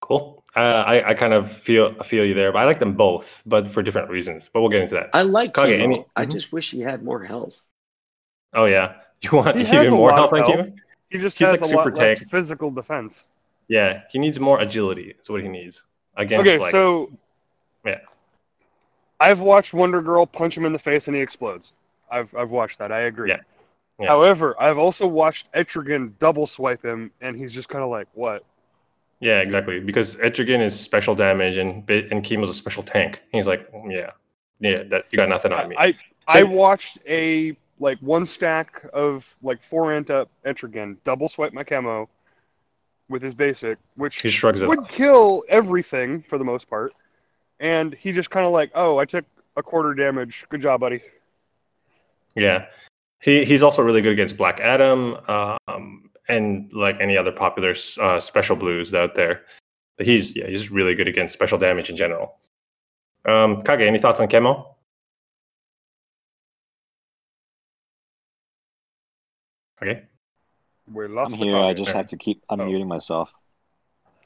[0.00, 0.42] cool.
[0.56, 3.68] Uh, I, I kind of feel feel you there, but I like them both, but
[3.68, 4.50] for different reasons.
[4.52, 5.10] But we'll get into that.
[5.12, 5.82] I like Kage, Chemo.
[5.82, 6.32] any- I mhm.
[6.32, 7.62] just wish he had more health.
[8.54, 10.44] Oh yeah, you want He even more health of on.
[10.44, 10.72] Chemo?
[11.10, 12.24] he just He's has like a lot super less tank.
[12.30, 13.28] physical defense.
[13.68, 15.14] Yeah, he needs more agility.
[15.20, 15.84] Is what he needs
[16.16, 17.10] against Okay, like so
[17.84, 18.00] Yeah.
[19.20, 21.72] I've watched Wonder Girl punch him in the face and he explodes.
[22.10, 22.92] I've I've watched that.
[22.92, 23.30] I agree.
[23.30, 23.40] Yeah.
[23.98, 24.08] Yeah.
[24.08, 28.42] However, I've also watched Etrigan double swipe him, and he's just kind of like, "What?"
[29.20, 29.78] yeah, exactly.
[29.80, 33.22] Because Etrigan is special damage and and Chemo's a special tank.
[33.30, 34.12] He's like, yeah,
[34.58, 35.76] yeah, that you got nothing on me.
[35.78, 35.94] I
[36.26, 41.52] I Same- watched a like one stack of like four ant up Etrigan double swipe
[41.52, 42.08] my Chemo
[43.10, 46.94] with his basic, which he shrugs it would kill everything for the most part,
[47.58, 49.26] and he just kind of like, "Oh, I took
[49.58, 50.46] a quarter damage.
[50.48, 51.02] Good job, buddy."
[52.36, 52.66] Yeah,
[53.22, 58.20] he he's also really good against Black Adam, um, and like any other popular uh,
[58.20, 59.42] special blues out there.
[59.96, 62.36] But he's yeah, he's really good against special damage in general.
[63.26, 64.74] Um, Kage, any thoughts on Chemo?
[69.82, 70.02] Okay.
[70.90, 71.56] We're lost I'm here.
[71.56, 71.84] I Kage.
[71.84, 72.56] just have to keep Oh.
[72.56, 73.30] unmuting myself.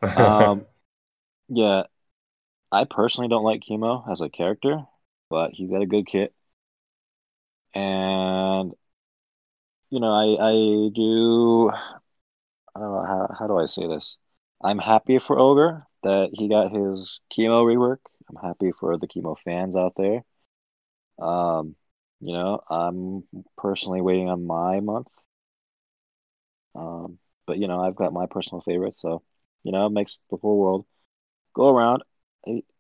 [0.03, 0.67] Um,
[1.49, 1.85] yeah,
[2.71, 4.85] I personally don't like Chemo as a character,
[5.31, 6.35] but he's got a good kit,
[7.75, 8.75] and
[9.91, 10.53] you know, I I
[10.95, 11.71] do.
[12.75, 14.17] I don't know how how do I say this.
[14.63, 17.99] I'm happy for Ogre that he got his Chemo rework.
[18.29, 20.23] I'm happy for the Chemo fans out there.
[21.21, 21.77] Um,
[22.21, 23.25] you know, I'm
[23.57, 25.09] personally waiting on my month.
[26.75, 29.23] Um, but you know, I've got my personal favorite, so
[29.63, 30.87] you know, it makes the whole world
[31.55, 32.05] go around.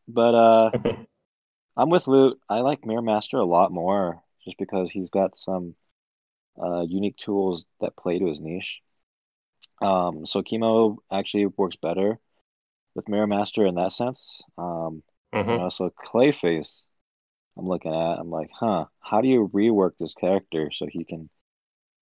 [0.08, 0.70] But uh,
[1.76, 2.40] I'm with Loot.
[2.48, 5.74] I like Mirror Master a lot more, just because he's got some
[6.62, 8.82] uh unique tools that play to his niche.
[9.82, 12.18] Um, so Chemo actually works better
[12.94, 14.42] with Mirror Master in that sense.
[14.58, 15.02] Um,
[15.46, 15.58] you Mhm.
[15.58, 16.82] know, so Clayface,
[17.58, 21.30] I'm looking at, I'm like, huh, how do you rework this character so he can,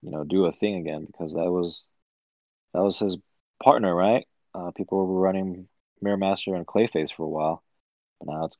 [0.03, 1.05] you know, do a thing again?
[1.05, 1.83] Because that was
[2.73, 3.17] that was his
[3.63, 4.27] partner, right?
[4.55, 5.67] Uh, people were running
[6.01, 7.63] Mirror Master and Clayface for a while,
[8.19, 8.57] but now it's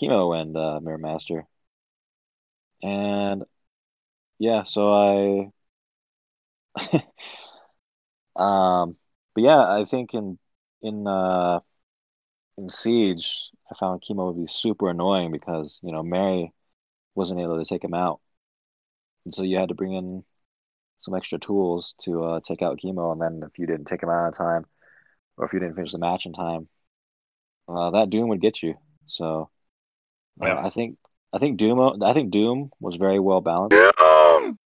[0.00, 1.46] Chemo and uh, Mirror Master.
[2.84, 3.44] And
[4.38, 5.52] yeah, so I,
[8.36, 8.96] um,
[9.34, 10.38] but yeah, I think in
[10.82, 11.60] in uh
[12.58, 16.52] in Siege, I found Chemo would be super annoying because you know Mary
[17.16, 18.20] wasn't able to take him out,
[19.24, 20.24] and so you had to bring in
[21.00, 24.10] some extra tools to uh, take out Chemo, and then if you didn't take him
[24.10, 24.66] out on time,
[25.38, 26.68] or if you didn't finish the match in time,
[27.68, 28.74] uh, that Doom would get you.
[29.06, 29.50] So
[30.40, 30.66] uh, Yeah.
[30.66, 30.98] I think
[31.34, 33.76] I think Doom I think Doom was very well balanced.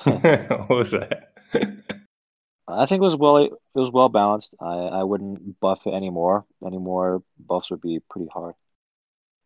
[0.04, 1.32] what was that?
[2.66, 4.54] I think it was well it was well balanced.
[4.60, 6.46] I, I wouldn't buff it anymore.
[6.66, 8.54] Any more buffs would be pretty hard.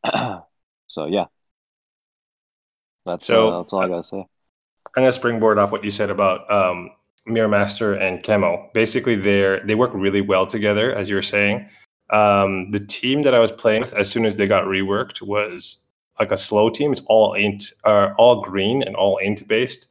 [0.87, 1.27] so yeah.
[3.05, 4.27] That's So- uh, that's all I gotta say.
[4.97, 6.91] I'm gonna springboard off what you said about um,
[7.27, 8.73] Mirror Master and Chemo.
[8.75, 11.69] Basically, they they work really well together, as you were saying.
[12.11, 15.85] Um, the team that I was playing with, as soon as they got reworked, was
[16.19, 16.93] like a slow team.
[16.93, 19.87] It's all int, uh, all green and all int based.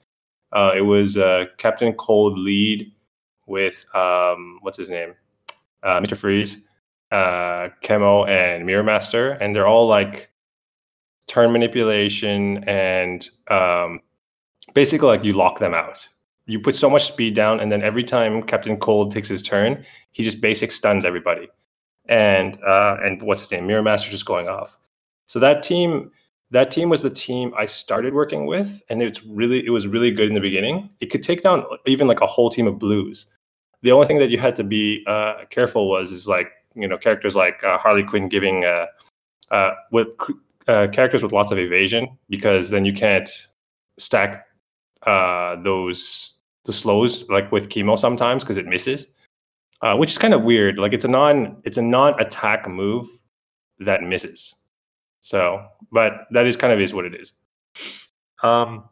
[0.51, 2.91] Uh, it was uh, Captain Cold lead
[3.47, 5.15] with um, what's his name,
[5.81, 6.15] uh, Mr.
[6.15, 6.65] Freeze,
[7.11, 10.29] uh, Chemo, and Mirror Master, and they're all like
[11.27, 13.99] turn manipulation and um,
[14.73, 16.07] basically like you lock them out.
[16.45, 19.85] You put so much speed down, and then every time Captain Cold takes his turn,
[20.11, 21.49] he just basic stuns everybody.
[22.09, 23.67] And uh, and what's his name?
[23.67, 24.77] Mirror Master just going off.
[25.27, 26.11] So that team,
[26.51, 30.11] that team was the team I started working with, and it's really it was really
[30.11, 30.89] good in the beginning.
[30.99, 33.27] It could take down even like a whole team of blues.
[33.81, 36.97] The only thing that you had to be uh, careful was is like you know
[36.97, 38.87] characters like uh, Harley Quinn giving uh,
[39.51, 40.07] uh, with
[40.67, 43.29] uh, characters with lots of evasion because then you can't
[43.97, 44.47] stack
[45.03, 49.07] uh, those the slows like with chemo sometimes because it misses,
[49.83, 50.79] uh, which is kind of weird.
[50.79, 53.07] Like it's a non it's a non attack move
[53.79, 54.55] that misses.
[55.19, 57.33] So, but that is kind of is what it is.
[58.41, 58.85] Um.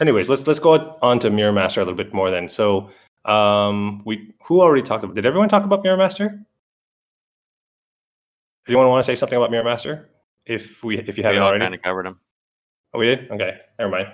[0.00, 2.48] Anyways, let's let's go on to Mirror Master a little bit more then.
[2.48, 2.90] So,
[3.24, 5.16] um, we who already talked about?
[5.16, 6.38] Did everyone talk about Mirror Master?
[8.68, 10.10] Anyone want to say something about Mirror Master?
[10.44, 12.20] If we if you haven't already, kind of covered him.
[12.92, 13.30] Oh, we did?
[13.30, 14.08] Okay, never mind.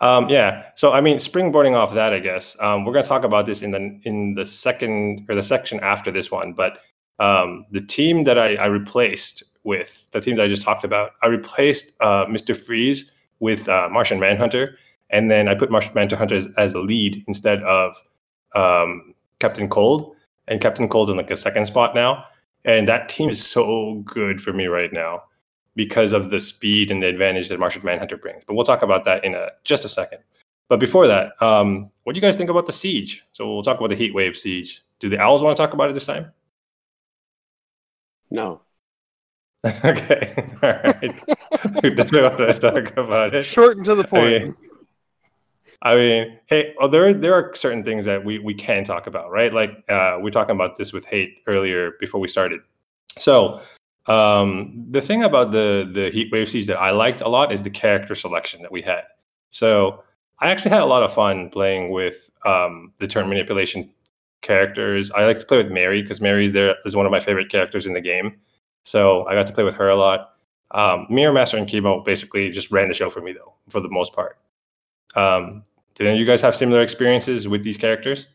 [0.00, 0.64] Um, yeah.
[0.76, 3.62] So I mean, springboarding off that, I guess um, we're going to talk about this
[3.62, 6.54] in the in the second or the section after this one.
[6.54, 6.78] But
[7.18, 11.12] um, the team that I, I replaced with the team that I just talked about,
[11.22, 12.56] I replaced uh, Mr.
[12.56, 14.78] Freeze with uh, Martian Manhunter,
[15.10, 17.94] and then I put Martian Manhunter as, as the lead instead of
[18.54, 20.16] um, Captain Cold.
[20.48, 22.24] And Captain Cold's in like a second spot now,
[22.64, 25.22] and that team is so good for me right now
[25.76, 28.42] because of the speed and the advantage that Martian Manhunter brings.
[28.46, 30.20] But we'll talk about that in a, just a second.
[30.68, 33.24] But before that, um, what do you guys think about the siege?
[33.32, 34.84] So we'll talk about the heat wave siege.
[35.00, 36.32] Do the owls want to talk about it this time?
[38.30, 38.60] No.
[39.66, 41.82] okay, all right.
[41.82, 43.42] Who doesn't want to talk about it?
[43.42, 44.42] Short and to the I point.
[44.42, 44.54] mean,
[45.82, 49.30] I mean, hey, oh, there there are certain things that we we can talk about,
[49.30, 49.52] right?
[49.52, 52.60] Like uh, we are talking about this with hate earlier before we started.
[53.18, 53.60] So
[54.06, 57.62] um, the thing about the the heat wave siege that I liked a lot is
[57.62, 59.02] the character selection that we had.
[59.50, 60.02] So
[60.38, 63.90] I actually had a lot of fun playing with um, the turn manipulation
[64.42, 65.10] characters.
[65.10, 67.86] I like to play with Mary because Mary's there is one of my favorite characters
[67.86, 68.36] in the game.
[68.82, 70.34] So I got to play with her a lot.
[70.70, 73.90] Um, Mirror Master and Chemo basically just ran the show for me though, for the
[73.90, 74.38] most part.
[75.16, 78.26] Um, did any of you guys have similar experiences with these characters?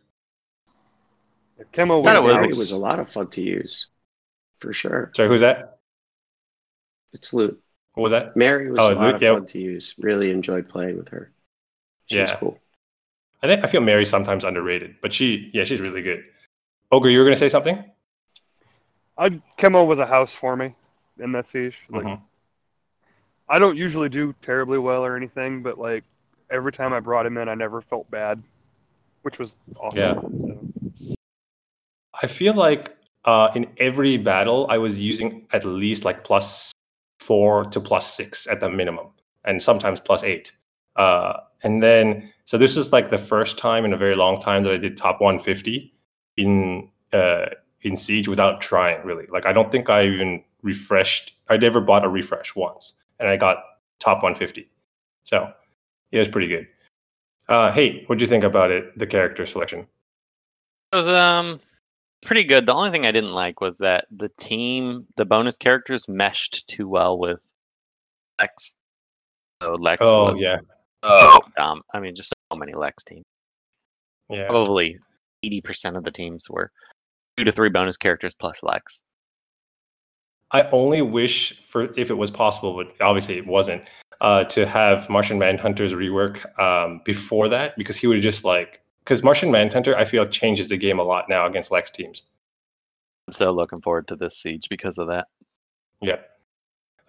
[1.73, 2.57] Chemo was was.
[2.57, 3.87] Was a lot of fun to use,
[4.55, 5.11] for sure.
[5.15, 5.79] Sorry, who's that?
[7.13, 7.61] It's Loot.
[7.93, 8.35] What was that?
[8.35, 9.15] Mary was Oh, a lot Luke?
[9.15, 9.33] of Yep.
[9.35, 9.95] fun to use.
[9.97, 11.31] Really enjoyed playing with her.
[12.07, 12.37] She was Yeah.
[12.37, 12.59] cool.
[13.41, 16.25] I think I feel Mary's sometimes underrated, but she, yeah, she's really good.
[16.91, 17.83] Ogre, you were gonna say something?
[19.17, 20.75] I Chemo was a house for me
[21.19, 21.79] in that siege.
[21.89, 22.21] Like Mhm.
[23.47, 26.03] I don't usually do terribly well or anything, but like
[26.49, 28.41] every time I brought him in, I never felt bad,
[29.21, 29.99] which was awesome.
[29.99, 30.13] Yeah.
[31.07, 31.15] So,
[32.21, 36.71] I feel like uh, in every battle I was using at least like plus
[37.19, 39.07] four to plus six at the minimum,
[39.43, 40.51] and sometimes plus eight.
[40.95, 44.63] Uh, and then, so this is like the first time in a very long time
[44.63, 45.91] that I did top 150
[46.37, 47.47] in uh,
[47.81, 49.25] in Siege without trying really.
[49.31, 51.33] Like I don't think I even refreshed.
[51.49, 53.57] I never bought a refresh once, and I got
[53.99, 54.69] top 150.
[55.23, 55.51] So
[56.11, 56.67] it was pretty good.
[57.47, 58.97] Uh, hey, what do you think about it?
[58.97, 59.87] The character selection.
[60.91, 61.59] It was um
[62.21, 62.65] pretty good.
[62.65, 66.87] The only thing I didn't like was that the team, the bonus characters, meshed too
[66.87, 67.39] well with
[68.39, 68.75] Lex.
[69.61, 70.01] So Lex.
[70.03, 70.57] Oh was yeah,
[71.03, 71.81] so dumb.
[71.93, 73.23] I mean, just so many Lex teams.
[74.29, 74.47] yeah.
[74.47, 74.99] Probably
[75.43, 76.71] eighty percent of the teams were
[77.37, 79.01] two to three bonus characters plus Lex.
[80.51, 83.89] I only wish for if it was possible, but obviously it wasn't,
[84.21, 89.23] uh, to have Martian Manhunter's rework um, before that because he would just like because
[89.23, 92.23] Martian Manhunter I feel changes the game a lot now against Lex teams.
[93.27, 95.27] I'm so looking forward to this siege because of that.
[96.01, 96.17] Yeah.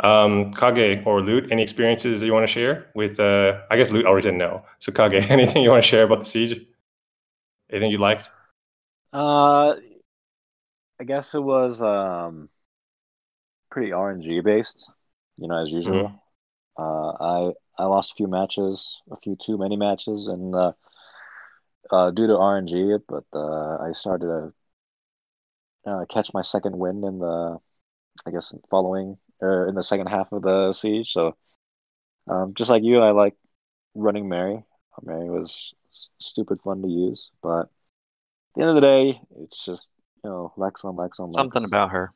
[0.02, 3.18] Um, Kage or Loot, any experiences that you want to share with?
[3.18, 4.62] Uh, I guess Loot already said no.
[4.78, 6.66] So Kage, anything you want to share about the siege?
[7.70, 8.30] Anything you liked?
[9.12, 9.76] Uh,
[11.00, 12.48] I guess it was um
[13.70, 14.90] pretty RNG based,
[15.38, 16.12] you know, as usual.
[16.78, 20.72] Uh, I I lost a few matches, a few too many matches, and uh,
[21.90, 24.26] uh, due to RNG, but uh, I started
[25.84, 27.58] to uh, catch my second win in the,
[28.26, 31.12] I guess, following or in the second half of the siege.
[31.12, 31.36] So,
[32.28, 33.34] um, just like you, I like
[33.94, 34.64] running Mary.
[35.02, 35.74] Mary was
[36.18, 37.68] stupid fun to use, but at
[38.54, 39.90] the end of the day, it's just
[40.24, 41.36] you know Lex on Lex on Lex.
[41.36, 42.12] Something about her.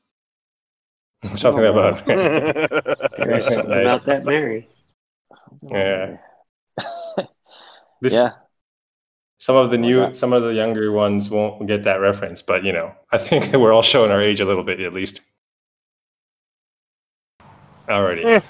[1.37, 2.07] Something about.
[2.07, 4.69] There's something about that Mary.
[5.63, 6.17] Yeah.
[8.03, 8.25] This, Mary.
[8.25, 8.31] yeah.
[9.41, 12.73] Some of the new, some of the younger ones won't get that reference, but you
[12.73, 15.23] know, I think we're all showing our age a little bit at least.
[17.89, 18.25] Alrighty.
[18.25, 18.41] Eh.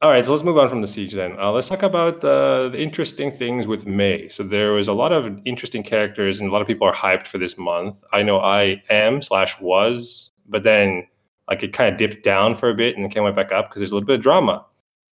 [0.00, 1.38] All right, so let's move on from the siege then.
[1.38, 4.28] Uh, let's talk about uh, the interesting things with May.
[4.28, 7.26] So there was a lot of interesting characters, and a lot of people are hyped
[7.26, 8.02] for this month.
[8.12, 11.06] I know I am slash was, but then
[11.48, 13.68] like it kind of dipped down for a bit and then came right back up
[13.68, 14.64] because there's a little bit of drama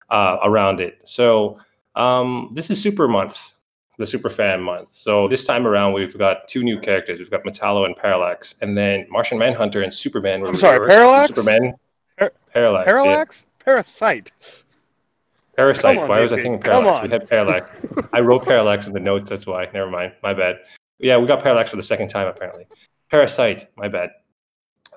[0.09, 0.99] uh, around it.
[1.03, 1.59] So
[1.95, 3.53] um, this is Super Month,
[4.01, 4.89] the Super Fan Month.
[4.93, 7.19] So this time around, we've got two new characters.
[7.19, 10.41] We've got Metallo and Parallax, and then Martian Manhunter and Superman.
[10.41, 10.89] were I'm sorry.
[10.89, 11.27] Parallax?
[11.29, 11.75] Superman.
[12.17, 12.87] Par- Parallax.
[12.87, 12.93] yeah.
[12.93, 13.45] Parallax?
[13.63, 14.31] Parasite.
[15.55, 15.97] Parasite.
[15.97, 17.03] On, why was I thinking Parallax?
[17.03, 17.69] We had Parallax.
[18.13, 19.29] I wrote Parallax in the notes.
[19.29, 19.69] That's why.
[19.73, 20.13] Never mind.
[20.23, 20.57] My bad.
[20.99, 22.67] Yeah, we got Parallax for the second time apparently.
[23.09, 23.67] Parasite.
[23.75, 24.11] My bad.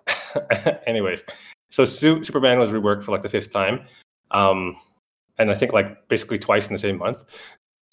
[0.87, 1.25] Anyways,
[1.71, 3.87] so Su- Superman was reworked for like the fifth time,
[4.31, 4.77] um,
[5.39, 7.25] and I think like basically twice in the same month.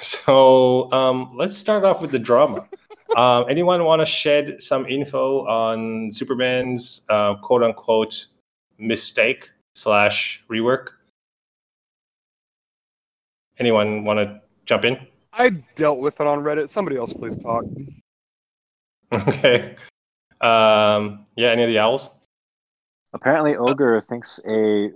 [0.02, 2.68] So um, let's start off with the drama.
[3.16, 8.26] um, anyone want to shed some info on Superman's uh, quote unquote
[8.80, 10.88] mistake slash rework?
[13.60, 14.98] Anyone want to jump in?
[15.34, 16.70] I dealt with it on Reddit.
[16.70, 17.64] Somebody else please talk.
[19.14, 19.76] Okay.
[20.40, 22.10] Um, yeah, any of the owls?
[23.12, 24.90] Apparently, Ogre thinks a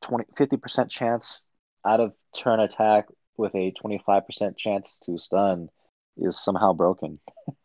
[0.00, 1.46] 20, 50% chance
[1.84, 3.04] out of turn attack
[3.38, 5.68] with a 25% chance to stun
[6.16, 7.20] is somehow broken.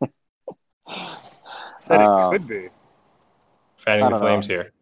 [1.80, 2.68] Said it Um, could be.
[3.78, 4.54] Fanning the flames know.
[4.54, 4.72] here.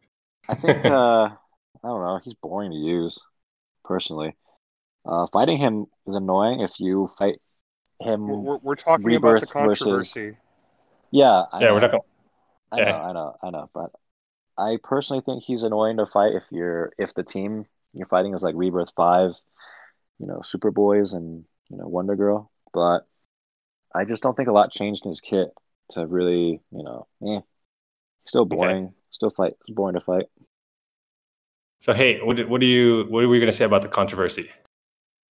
[0.49, 1.31] I think, uh, I
[1.83, 3.19] don't know, he's boring to use,
[3.85, 4.37] personally.
[5.05, 7.41] Uh, fighting him is annoying if you fight
[8.01, 8.29] him.
[8.29, 10.37] We're, we're, we're talking about the Rebirth versus- controversy.
[11.11, 12.03] Yeah, I yeah, know, we're not going.
[12.71, 12.85] I yeah.
[12.85, 13.91] know, I know, I know, but
[14.57, 18.43] I personally think he's annoying to fight if you're if the team you're fighting is
[18.43, 19.33] like Rebirth Five,
[20.23, 22.51] you know, Superboys and you know Wonder Girl.
[22.73, 23.01] But
[23.95, 25.49] I just don't think a lot changed in his kit
[25.91, 27.41] to really, you know, eh.
[28.25, 28.95] Still boring.
[29.11, 29.55] Still fight.
[29.61, 30.27] It's boring to fight.
[31.81, 33.89] So hey, what, do- what do you what are we going to say about the
[33.89, 34.49] controversy?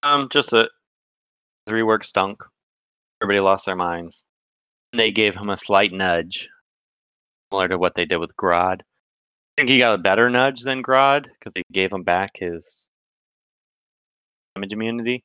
[0.04, 0.70] Um, just that
[1.66, 2.44] the rework stunk.
[3.22, 4.24] Everybody lost their minds.
[4.94, 6.50] They gave him a slight nudge,
[7.50, 8.82] similar to what they did with Grodd.
[8.82, 12.90] I think he got a better nudge than Grodd because they gave him back his
[14.56, 15.24] damage immunity.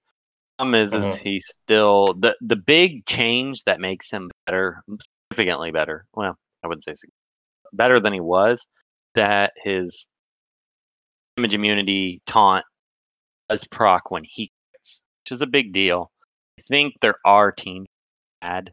[0.58, 1.18] Problem is, is Mhm.
[1.22, 4.82] he still the the big change that makes him better,
[5.30, 6.06] significantly better.
[6.14, 6.94] Well, I wouldn't say
[7.72, 8.66] better than he was.
[9.14, 10.08] That his
[11.36, 12.64] damage immunity taunt
[13.48, 16.10] does proc when he quits, which is a big deal.
[16.58, 17.88] I think there are teams
[18.42, 18.72] that add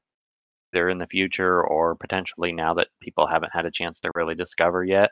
[0.74, 4.36] either in the future or potentially now that people haven't had a chance to really
[4.36, 5.12] discover yet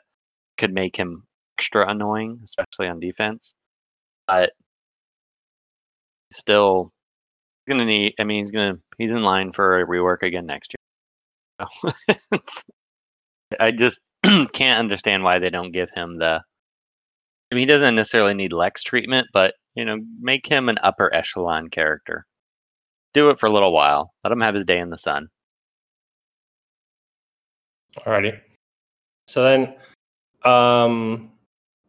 [0.58, 1.26] could make him
[1.58, 3.54] extra annoying, especially on defense.
[4.26, 4.52] But
[6.36, 6.92] still
[7.68, 10.74] gonna need I mean he's gonna he's in line for a rework again next
[11.60, 11.68] year.
[13.60, 14.00] I just
[14.52, 16.40] can't understand why they don't give him the
[17.50, 21.12] I mean he doesn't necessarily need Lex treatment, but You know, make him an upper
[21.14, 22.26] echelon character.
[23.14, 24.12] Do it for a little while.
[24.24, 25.28] Let him have his day in the sun.
[28.00, 28.40] Alrighty.
[29.28, 29.74] So then,
[30.44, 31.31] um,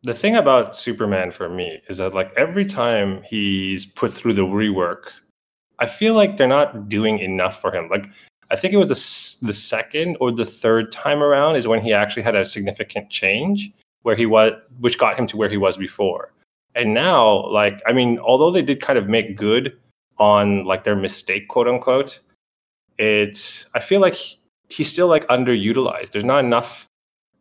[0.03, 4.45] the thing about Superman for me is that like every time he's put through the
[4.45, 5.05] rework,
[5.79, 7.89] I feel like they're not doing enough for him.
[7.89, 8.07] Like
[8.51, 11.93] I think it was the the second or the third time around is when he
[11.93, 13.71] actually had a significant change
[14.03, 16.33] where he was, which got him to where he was before.
[16.75, 19.77] And now, like I mean, although they did kind of make good
[20.17, 22.19] on like their mistake, quote unquote,
[22.97, 24.37] it I feel like he-
[24.69, 26.11] he's still like underutilized.
[26.11, 26.87] There's not enough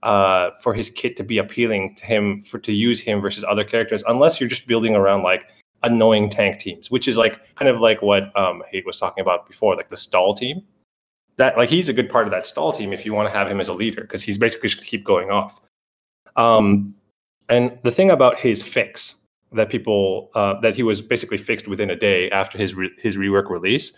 [0.03, 3.65] uh, for his kit to be appealing to him for to use him versus other
[3.65, 5.49] characters, unless you're just building around like
[5.83, 9.47] annoying tank teams, which is like kind of like what um, Hate was talking about
[9.47, 10.63] before, like the stall team.
[11.37, 13.49] That like he's a good part of that stall team if you want to have
[13.49, 15.61] him as a leader because he's basically just keep going off.
[16.37, 16.95] Um,
[17.49, 19.17] and the thing about his fix
[19.53, 23.17] that people uh, that he was basically fixed within a day after his re- his
[23.17, 23.93] rework release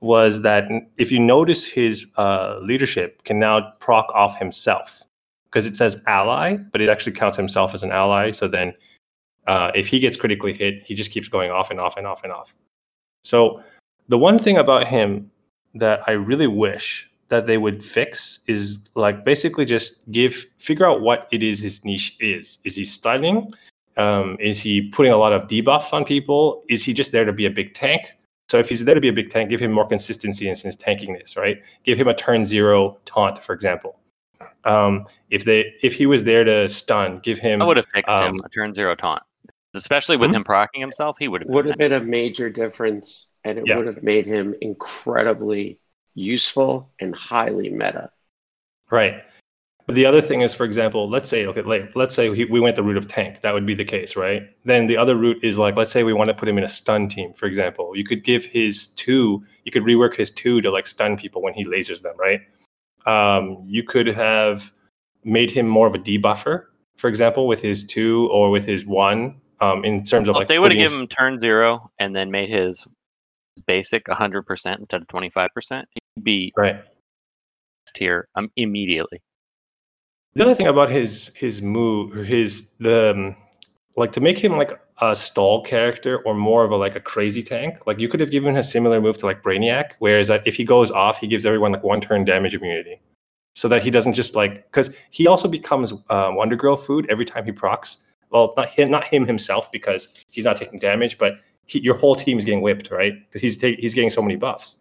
[0.00, 0.68] was that
[0.98, 5.02] if you notice his uh, leadership can now proc off himself
[5.54, 8.32] because it says ally, but it actually counts himself as an ally.
[8.32, 8.74] So then,
[9.46, 12.24] uh, if he gets critically hit, he just keeps going off and off and off
[12.24, 12.56] and off.
[13.22, 13.62] So
[14.08, 15.30] the one thing about him
[15.76, 21.02] that I really wish that they would fix is like basically just give figure out
[21.02, 22.58] what it is his niche is.
[22.64, 23.54] Is he styling?
[23.96, 26.64] Um, is he putting a lot of debuffs on people?
[26.68, 28.12] Is he just there to be a big tank?
[28.48, 30.76] So if he's there to be a big tank, give him more consistency in his
[30.76, 31.62] tankiness, right?
[31.84, 34.00] Give him a turn zero taunt, for example.
[34.64, 37.60] Um, if they if he was there to stun, give him.
[37.62, 39.22] I would have fixed him um, a turn zero taunt,
[39.74, 40.36] especially with Hmm?
[40.36, 41.16] him procking himself.
[41.18, 43.76] He would have would have been a major difference, and it Yeah.
[43.76, 45.78] would have made him incredibly
[46.14, 48.10] useful and highly meta.
[48.90, 49.22] Right.
[49.86, 52.76] But the other thing is, for example, let's say okay, like, let's say we went
[52.76, 53.42] the route of tank.
[53.42, 54.42] That would be the case, right?
[54.64, 56.68] Then the other route is like, let's say we want to put him in a
[56.68, 57.94] stun team, for example.
[57.94, 61.52] You could give his two, you could rework his two to like stun people when
[61.52, 62.40] he lasers them, right?
[63.06, 64.72] Um, you could have
[65.24, 66.64] made him more of a debuffer,
[66.96, 69.40] for example, with his two or with his one.
[69.60, 72.14] Um, in terms of Well, like if they would have given him turn zero and
[72.14, 72.84] then made his,
[73.56, 76.82] his basic 100% instead of 25%, he'd be right.
[77.94, 79.22] tier um, immediately.
[80.34, 83.36] The other thing about his his move, his the um,
[83.96, 87.42] like to make him like a stall character or more of a like a crazy
[87.42, 87.78] tank.
[87.86, 90.64] Like you could have given a similar move to like Brainiac, whereas that if he
[90.64, 93.00] goes off, he gives everyone like one turn damage immunity,
[93.54, 97.24] so that he doesn't just like because he also becomes uh, Wonder Girl food every
[97.24, 97.98] time he procs.
[98.30, 101.34] Well, not him, not him himself because he's not taking damage, but
[101.66, 103.14] he, your whole team is getting whipped, right?
[103.28, 104.78] Because he's ta- he's getting so many buffs.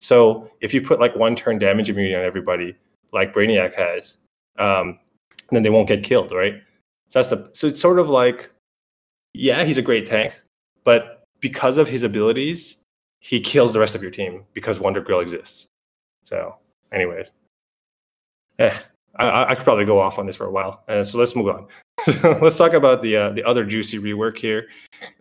[0.00, 2.76] So if you put like one turn damage immunity on everybody,
[3.12, 4.18] like Brainiac has,
[4.58, 4.98] um,
[5.50, 6.62] then they won't get killed, right?
[7.08, 8.50] So that's the so it's sort of like,
[9.34, 10.40] yeah, he's a great tank,
[10.84, 12.78] but because of his abilities,
[13.20, 15.66] he kills the rest of your team because Wonder Girl exists.
[16.24, 16.56] So,
[16.92, 17.30] anyways,
[18.58, 18.76] eh,
[19.16, 20.84] I- I, I could probably go off on this for a while.
[20.88, 21.66] Uh, so let's move on.
[22.40, 24.68] let's talk about the uh, the other juicy rework here,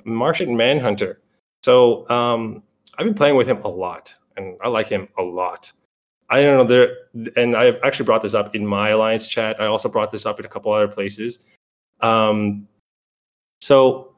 [0.03, 1.20] Martian Manhunter.
[1.64, 2.62] So um,
[2.97, 5.72] I've been playing with him a lot, and I like him a lot.
[6.30, 9.60] I don't know there, and I've actually brought this up in my alliance chat.
[9.60, 11.45] I also brought this up in a couple other places.
[12.01, 12.68] Um,
[13.68, 14.13] so,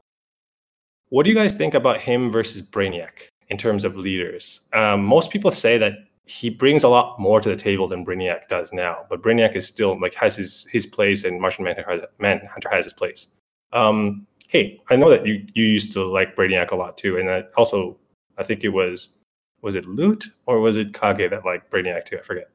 [1.08, 4.60] what do you guys think about him versus Brainiac in terms of leaders?
[4.72, 5.94] Um, most people say that
[6.24, 9.66] he brings a lot more to the table than Brainiac does now, but Brainiac is
[9.66, 13.26] still like has his his place, and Martian Manhunter has, Manhunter has his place.
[13.72, 17.28] Um, hey, I know that you you used to like Brainiac a lot too, and
[17.28, 17.98] I also
[18.38, 19.16] I think it was
[19.62, 22.18] was it Loot or was it Kage that liked Brainiac too?
[22.18, 22.50] I forget.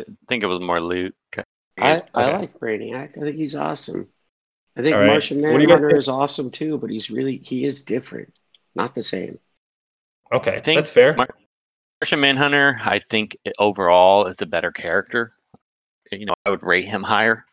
[0.00, 1.14] I think it was more loot.
[1.36, 2.38] I, I Okay.
[2.38, 3.18] like Brainiac.
[3.18, 4.08] I think he's awesome.
[4.76, 5.08] I think All right.
[5.08, 8.32] Martian What guys Manhunter is awesome too, but he's really he is different,
[8.74, 9.38] not the same.
[10.32, 11.14] Okay, I think that's fair.
[11.16, 11.34] Mar-
[12.00, 15.34] Martian Manhunter, I think overall is a better character.
[16.12, 17.44] You know, I would rate him higher.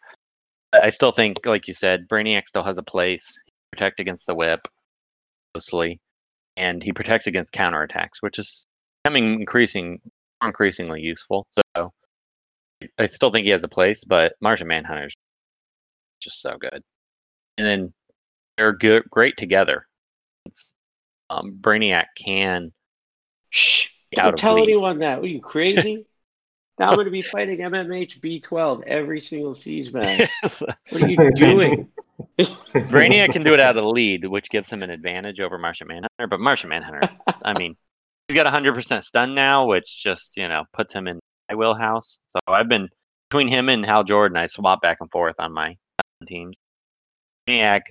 [0.74, 3.40] I still think, like you said, Brainiac still has a place.
[3.72, 4.68] Protect against the whip,
[5.54, 6.00] mostly,
[6.56, 8.66] and he protects against counterattacks, which is
[9.04, 10.00] becoming increasing,
[10.44, 11.48] increasingly useful.
[11.52, 11.92] So,
[13.00, 15.14] I still think he has a place, but Martian Manhunter is
[16.22, 16.82] just so good.
[17.58, 17.94] And then
[18.58, 19.88] they're good, great together.
[20.46, 20.74] It's,
[21.30, 22.72] um, Brainiac can
[23.50, 23.90] Shh!
[24.18, 24.64] Out Don't of tell league.
[24.64, 25.20] anyone that.
[25.20, 26.06] Are you crazy?
[26.80, 30.30] now I'm going to be fighting MMH B12 every single C's match.
[30.42, 31.90] What are you doing?
[32.40, 35.88] Brainiac can do it out of the lead, which gives him an advantage over Martian
[35.88, 36.28] Manhunter.
[36.30, 37.10] But Martian Manhunter,
[37.44, 37.76] I mean,
[38.28, 42.20] he's got 100% stun now, which just you know puts him in my wheelhouse.
[42.32, 42.90] So I've been
[43.30, 45.76] between him and Hal Jordan, I swap back and forth on my
[46.28, 46.56] teams.
[47.48, 47.82] Brainiac,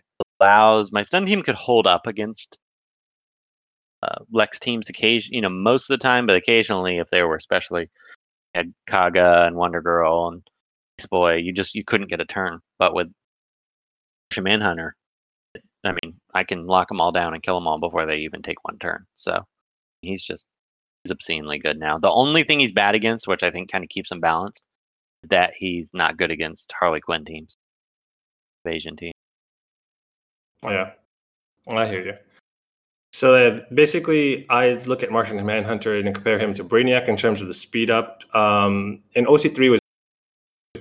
[0.41, 2.59] allows my stun team could hold up against
[4.03, 7.37] uh, Lex teams occasion, you know, most of the time, but occasionally if they were
[7.37, 7.89] especially
[8.55, 10.43] had Kaga and Wonder Girl and
[10.99, 12.61] Beast Boy, you just you couldn't get a turn.
[12.79, 13.09] But with
[14.33, 14.97] Shaman Hunter,
[15.85, 18.43] I mean, I can lock them all down and kill them all before they even
[18.43, 19.07] take one turn.
[19.15, 19.45] So
[20.03, 20.47] he's just
[21.05, 21.99] he's obscenely good now.
[21.99, 24.63] The only thing he's bad against, which I think kind of keeps him balanced,
[25.25, 27.57] is that he's not good against Harley Quinn teams,
[28.67, 29.13] Asian team.
[30.67, 30.91] Yeah,
[31.73, 32.14] I hear you.
[33.12, 37.41] So uh, basically, I look at Martian Manhunter and compare him to Brainiac in terms
[37.41, 38.23] of the speed up.
[38.35, 39.81] Um, and OC3 was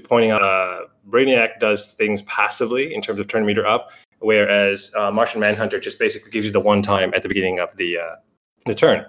[0.04, 5.12] pointing out uh, Brainiac does things passively in terms of turn meter up, whereas uh,
[5.12, 8.16] Martian Manhunter just basically gives you the one time at the beginning of the uh,
[8.66, 9.06] the turn,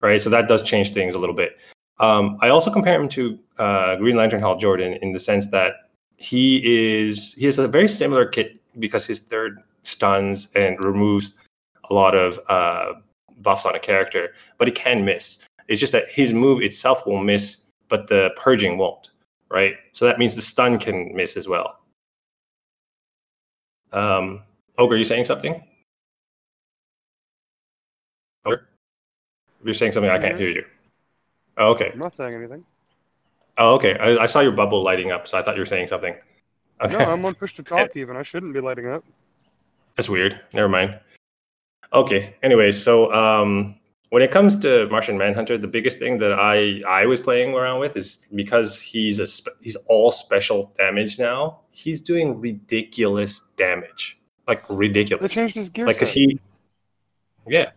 [0.00, 0.22] right?
[0.22, 1.58] So that does change things a little bit.
[1.98, 5.74] Um, I also compare him to uh, Green Lantern Hal Jordan in the sense that
[6.16, 11.32] he is he has a very similar kit because his third stuns and removes
[11.90, 12.94] a lot of uh,
[13.42, 15.40] buffs on a character, but he can miss.
[15.68, 17.58] It's just that his move itself will miss,
[17.88, 19.10] but the purging won't,
[19.50, 19.74] right?
[19.92, 21.78] So that means the stun can miss as well.
[23.92, 24.42] Um,
[24.78, 25.62] Ogre, are you saying something?
[28.44, 28.66] Ogre?
[29.60, 30.64] If you're saying something, I can't hear you.
[31.56, 31.90] Oh, okay.
[31.92, 32.64] I'm not saying anything.
[33.58, 33.98] Oh, okay.
[33.98, 36.14] I, I saw your bubble lighting up, so I thought you were saying something.
[36.80, 36.96] Okay.
[36.96, 38.16] No, I'm on push to talk even.
[38.16, 39.04] I shouldn't be lighting up.
[39.96, 40.40] That's weird.
[40.52, 40.98] Never mind.
[41.92, 42.34] Okay.
[42.42, 43.74] Anyways, so um,
[44.10, 47.80] when it comes to Martian Manhunter, the biggest thing that I I was playing around
[47.80, 51.60] with is because he's a spe- he's all special damage now.
[51.70, 54.18] He's doing ridiculous damage,
[54.48, 55.22] like ridiculous.
[55.22, 56.08] They changed his gear like set.
[56.08, 56.38] he,
[57.48, 57.70] yeah,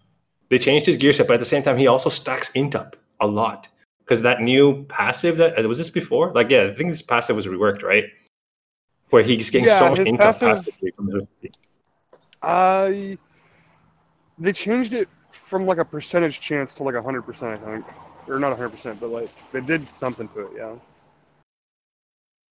[0.49, 2.95] they changed his gear set, but at the same time, he also stacks int up
[3.19, 6.31] a lot because that new passive that was this before.
[6.33, 8.05] Like, yeah, I think this passive was reworked, right?
[9.09, 11.27] Where he's getting Yeah, so much int up passive- passively from the
[12.43, 13.17] I
[14.37, 17.85] they changed it from like a percentage chance to like a hundred percent, I think,
[18.27, 20.51] or not a hundred percent, but like they did something to it.
[20.57, 20.75] Yeah.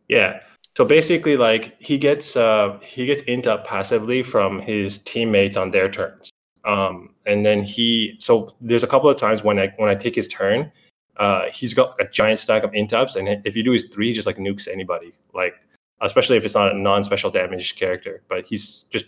[0.08, 0.40] Yeah.
[0.76, 5.70] So basically, like he gets uh he gets int up passively from his teammates on
[5.70, 6.30] their turns.
[6.64, 10.14] Um, and then he so there's a couple of times when I when I take
[10.14, 10.72] his turn,
[11.18, 14.08] uh, he's got a giant stack of int ups, and if you do his three,
[14.08, 15.12] he just like nukes anybody.
[15.34, 15.54] Like
[16.00, 19.06] especially if it's not a non-special damage character, but he's just.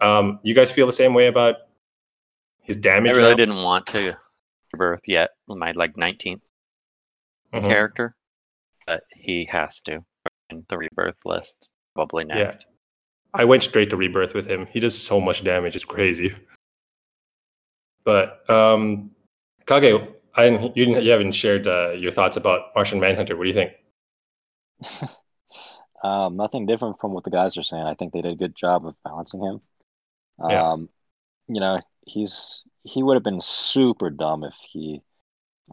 [0.00, 1.56] Re- um, you guys feel the same way about
[2.60, 3.12] his damage?
[3.12, 3.36] I really now?
[3.36, 4.16] didn't want to
[4.72, 6.42] rebirth yet my like 19th
[7.52, 7.62] Mhm.
[7.68, 8.14] character,
[8.86, 10.04] but he has to
[10.50, 12.60] in the rebirth list probably next.
[12.60, 12.66] Yeah.
[13.34, 14.66] I went straight to rebirth with him.
[14.66, 16.34] He does so much damage; it's crazy.
[18.04, 19.12] But um,
[19.66, 20.00] Kage,
[20.34, 23.36] I didn't, you, didn't, you haven't shared uh, your thoughts about Martian Manhunter.
[23.36, 23.72] What do you think?
[26.02, 27.84] um, nothing different from what the guys are saying.
[27.84, 29.60] I think they did a good job of balancing him.
[30.48, 30.64] Yeah.
[30.72, 30.88] Um,
[31.48, 35.02] you know, he's he would have been super dumb if he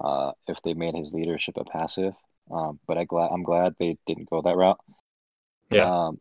[0.01, 2.13] uh, if they made his leadership a passive.
[2.51, 4.79] Um, but I glad I'm glad they didn't go that route.
[5.69, 5.91] Yeah.
[6.07, 6.19] Um,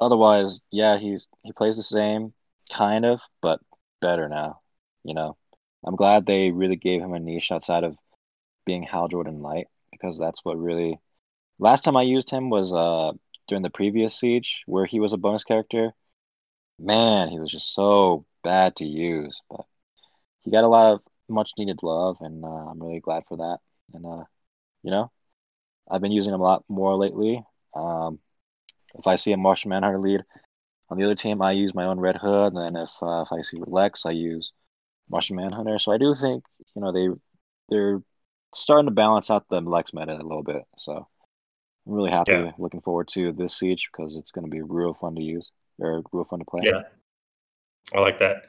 [0.00, 2.34] otherwise, yeah, he's he plays the same
[2.72, 3.60] kind of, but
[4.00, 4.60] better now.
[5.04, 5.36] You know,
[5.84, 7.98] I'm glad they really gave him a niche outside of
[8.66, 11.00] being Hal Jordan Light because that's what really.
[11.60, 13.12] Last time I used him was uh
[13.48, 15.94] during the previous siege where he was a bonus character.
[16.78, 19.64] Man, he was just so bad to use, but
[20.42, 23.58] he got a lot of much needed love, and uh, I'm really glad for that.
[23.94, 24.24] And uh,
[24.82, 25.10] you know,
[25.90, 27.42] I've been using him a lot more lately.
[27.74, 28.18] Um,
[28.94, 30.22] if I see a Martian Manhunter lead
[30.88, 32.54] on the other team, I use my own Red Hood.
[32.54, 34.52] And then if uh, if I see Lex, I use
[35.08, 35.78] Martian Manhunter.
[35.78, 36.44] So I do think
[36.74, 37.08] you know they
[37.68, 38.02] they're
[38.54, 40.62] starting to balance out the Lex meta a little bit.
[40.76, 41.06] So
[41.86, 42.32] I'm really happy.
[42.32, 42.52] Yeah.
[42.58, 46.02] Looking forward to this siege because it's going to be real fun to use or
[46.12, 46.62] real fun to play.
[46.64, 46.82] Yeah,
[47.94, 48.44] I like that.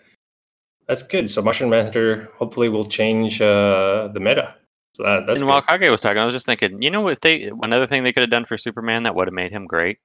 [0.87, 1.29] That's good.
[1.29, 4.55] So Martian Manhunter hopefully will change uh, the meta.
[4.93, 5.79] So that, that's and while good.
[5.81, 8.21] Kage was talking, I was just thinking, you know, if they another thing they could
[8.21, 9.97] have done for Superman that would have made him great,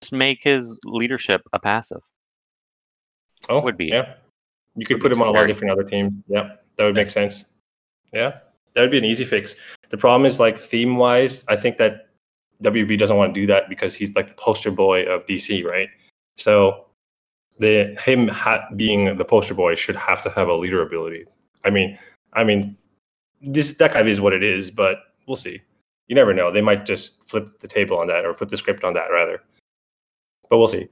[0.00, 2.00] just make his leadership a passive.
[3.48, 4.14] oh, would be- yeah.
[4.76, 6.12] You could put him on a lot of different other teams.
[6.28, 7.44] Yeah, that would make sense.
[8.12, 8.38] Yeah,
[8.74, 9.56] that would be an easy fix.
[9.88, 12.08] The problem is like theme wise, I think that
[12.62, 15.88] WB doesn't want to do that because he's like the poster boy of DC, right?
[16.38, 16.86] So
[17.58, 21.24] the him ha- being the poster boy should have to have a leader ability.
[21.64, 21.98] I mean,
[22.32, 22.76] I mean,
[23.42, 25.60] this that kind of is what it is, but we'll see.
[26.06, 26.50] You never know.
[26.50, 29.42] They might just flip the table on that or flip the script on that rather.
[30.48, 30.88] But we'll see.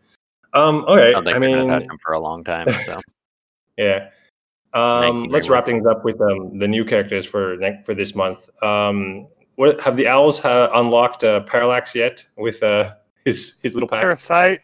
[0.52, 1.08] Um, all right.
[1.08, 2.68] I don't think I they're gonna mean, him for a long time.
[2.84, 3.00] So
[3.78, 4.10] yeah.
[4.74, 5.50] Um, let's Maywood.
[5.50, 8.50] wrap things up with um, the new characters for ne- for this month.
[8.62, 12.92] Um, what have the owls ha- unlocked uh, Parallax yet with uh,
[13.24, 14.02] his his little pack?
[14.02, 14.60] Parasite.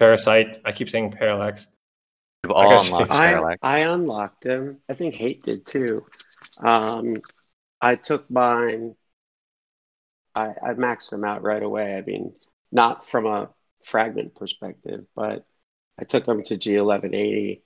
[0.00, 0.58] Parasite.
[0.64, 1.66] I keep saying Parallax.
[2.42, 2.94] We've I all got you.
[2.94, 3.58] unlocked I, Parallax.
[3.62, 4.80] I unlocked him.
[4.88, 6.06] I think Hate did too.
[6.58, 7.18] Um,
[7.80, 8.96] I took mine.
[10.34, 11.96] I, I maxed them out right away.
[11.96, 12.32] I mean,
[12.72, 13.50] not from a
[13.84, 15.44] fragment perspective, but
[15.98, 17.60] I took him to G1180.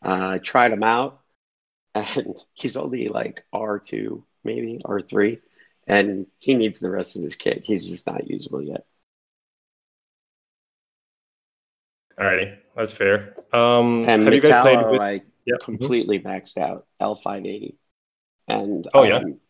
[0.00, 1.22] Uh, tried him out,
[1.94, 5.40] and he's only like R2, maybe R3,
[5.88, 7.62] and he needs the rest of his kit.
[7.64, 8.86] He's just not usable yet.
[12.18, 13.34] Alrighty, that's fair.
[13.52, 15.00] Um, And have you guys played with?
[15.00, 15.60] I Yep.
[15.60, 17.76] completely maxed out L580,
[18.48, 19.16] and Oh, yeah?
[19.18, 19.40] um,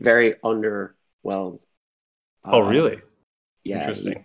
[0.00, 1.64] very underwhelmed.
[2.44, 3.00] Oh, Uh, really?
[3.62, 4.24] Yeah, he, Interesting.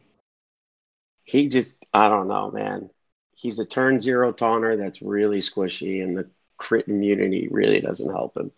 [1.23, 2.89] he just I don't know, man.
[3.35, 8.35] He's a turn zero taunter that's really squishy, and the crit immunity really doesn't help
[8.35, 8.51] him.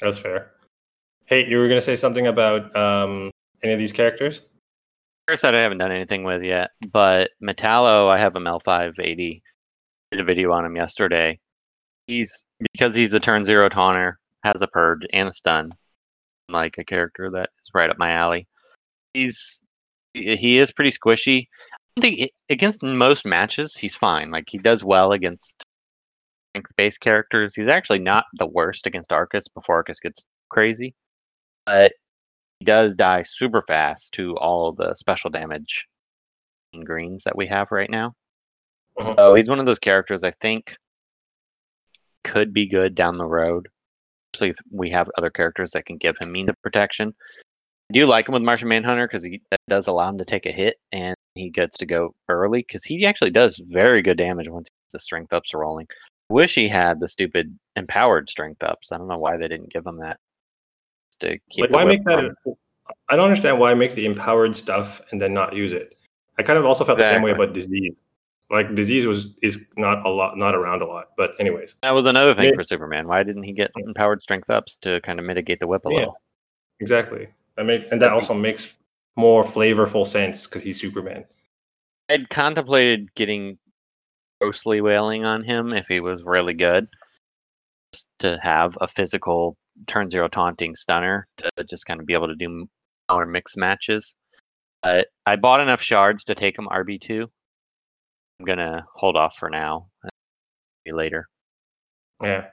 [0.00, 0.52] That's fair.
[1.26, 3.30] Hey, you were gonna say something about um,
[3.62, 4.42] any of these characters?
[5.28, 9.42] Parasite I haven't done anything with yet, but Metallo I have him L580.
[10.10, 11.38] Did a video on him yesterday.
[12.06, 15.70] He's because he's a turn zero taunter, has a purge and a stun,
[16.48, 18.48] like a character that is right up my alley.
[19.12, 19.60] He's
[20.14, 21.48] he is pretty squishy.
[21.98, 24.30] I think against most matches he's fine.
[24.30, 25.62] Like he does well against
[26.52, 27.54] strength based characters.
[27.54, 30.94] He's actually not the worst against Arcus before Arcus gets crazy,
[31.66, 31.92] but
[32.64, 35.86] does die super fast to all the special damage
[36.72, 38.14] and greens that we have right now.
[38.98, 39.16] Mhm.
[39.16, 40.76] So he's one of those characters I think
[42.24, 43.68] could be good down the road.
[44.34, 47.14] Especially if we have other characters that can give him means of protection.
[47.90, 50.44] I do like him with Martian Manhunter because he that does allow him to take
[50.44, 54.48] a hit and he gets to go early because he actually does very good damage
[54.48, 55.86] once the strength ups are rolling.
[56.28, 58.92] Wish he had the stupid empowered strength ups.
[58.92, 60.18] I don't know why they didn't give him that.
[61.20, 62.32] To keep Like, why make that?
[63.08, 65.94] I don't understand why make the empowered stuff and then not use it.
[66.38, 68.00] I kind of also felt the same way about disease.
[68.50, 71.08] Like disease was is not a lot, not around a lot.
[71.16, 72.54] But anyways, That was another thing Yeah.
[72.54, 73.06] for Superman.
[73.06, 75.96] Why didn't he get empowered strength ups to kind of mitigate the whip a Yeah.
[75.98, 76.20] little?
[76.80, 77.28] exactly.
[77.56, 78.72] That make and that also makes
[79.16, 81.24] more flavorful sense because he's Superman.
[82.08, 83.58] I'd contemplated getting
[84.40, 86.86] grossly wailing on him if he was really good,
[87.92, 89.56] just to have a physical
[89.86, 92.66] turn zero taunting stunner to just kind of be able to do
[93.10, 94.14] more mixed matches.
[94.82, 97.28] But I bought enough shards to take him RB two.
[98.40, 99.88] I'm gonna hold off for now.
[100.84, 101.28] Maybe later.
[102.22, 102.46] Yeah.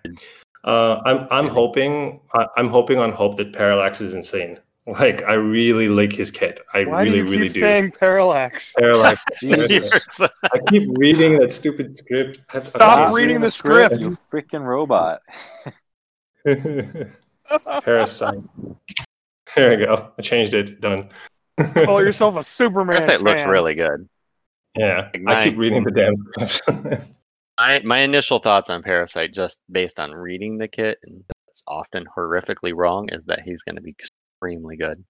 [0.64, 4.60] Uh, I'm I'm hoping I, I'm hoping on hope that Parallax is insane.
[4.88, 6.60] Like I really like his kit.
[6.76, 7.60] I Why really do you really keep do.
[7.62, 8.72] saying parallax?
[8.78, 9.20] Parallax.
[9.42, 12.42] I keep reading that stupid script.
[12.54, 13.98] I- I Stop reading the script.
[13.98, 15.22] you freaking robot.
[17.84, 18.40] Parasite.
[19.56, 20.12] There we go.
[20.18, 20.82] I changed it.
[20.82, 21.10] Done.
[21.86, 24.08] Call yourself a Superman Parasite looks really good.
[24.76, 25.10] yeah.
[25.14, 27.08] Like I keep reading the damn scripts.
[27.58, 32.06] My my initial thoughts on Parasite, just based on reading the kit, and that's often
[32.18, 35.02] horrifically wrong, is that he's going to be extremely good.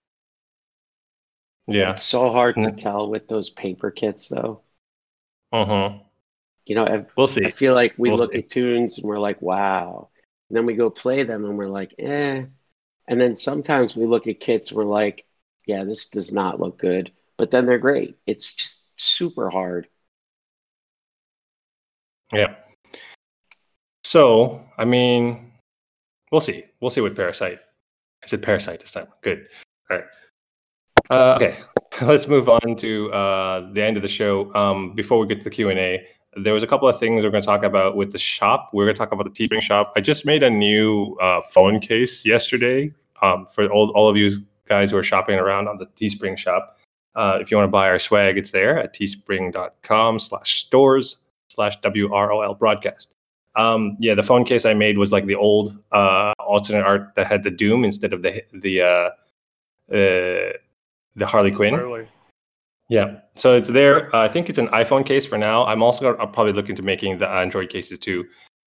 [1.65, 1.93] yeah.
[1.93, 2.77] It's so hard to Mm.
[2.79, 4.61] tell with those paper kits, though.
[5.51, 5.97] Uh-huh.
[6.67, 7.43] You know, I, We'll see.
[7.45, 8.37] I feel like we We'll look see.
[8.39, 10.09] at tunes and we're like, wow.
[10.49, 12.45] And then we go play them and we're like, eh.
[13.07, 15.25] And then sometimes we look at kits we're like,
[15.65, 17.11] yeah, this does not look good.
[17.37, 18.17] But then they're great.
[18.25, 19.87] It's just super hard.
[22.33, 22.55] Yeah.
[24.03, 25.51] So, I mean,
[26.31, 26.65] we'll see.
[26.79, 27.59] We'll see with Parasite.
[28.23, 29.07] I said Parasite this time.
[29.21, 29.47] Good.
[29.89, 30.05] All right.
[31.09, 31.57] Uh, okay,
[32.01, 34.53] let's move on to uh, the end of the show.
[34.55, 37.23] Um, before we get to the Q and A, there was a couple of things
[37.23, 38.69] we're going to talk about with the shop.
[38.73, 39.93] We're going to talk about the Teespring shop.
[39.95, 44.31] I just made a new uh, phone case yesterday um, for all, all of you
[44.67, 46.77] guys who are shopping around on the Teespring shop.
[47.15, 51.79] Uh, if you want to buy our swag, it's there at teespring.com slash stores slash
[51.79, 53.13] WROL broadcast.
[53.55, 57.27] Um, yeah, the phone case I made was like the old uh, alternate art that
[57.27, 59.09] had the Doom instead of the the uh,
[59.95, 60.51] uh,
[61.15, 61.73] the Harley Quinn.
[61.73, 62.07] Really.
[62.87, 64.15] Yeah, so it's there.
[64.15, 65.65] Uh, I think it's an iPhone case for now.
[65.65, 68.25] I'm also gonna, I'm probably looking to making the Android cases too.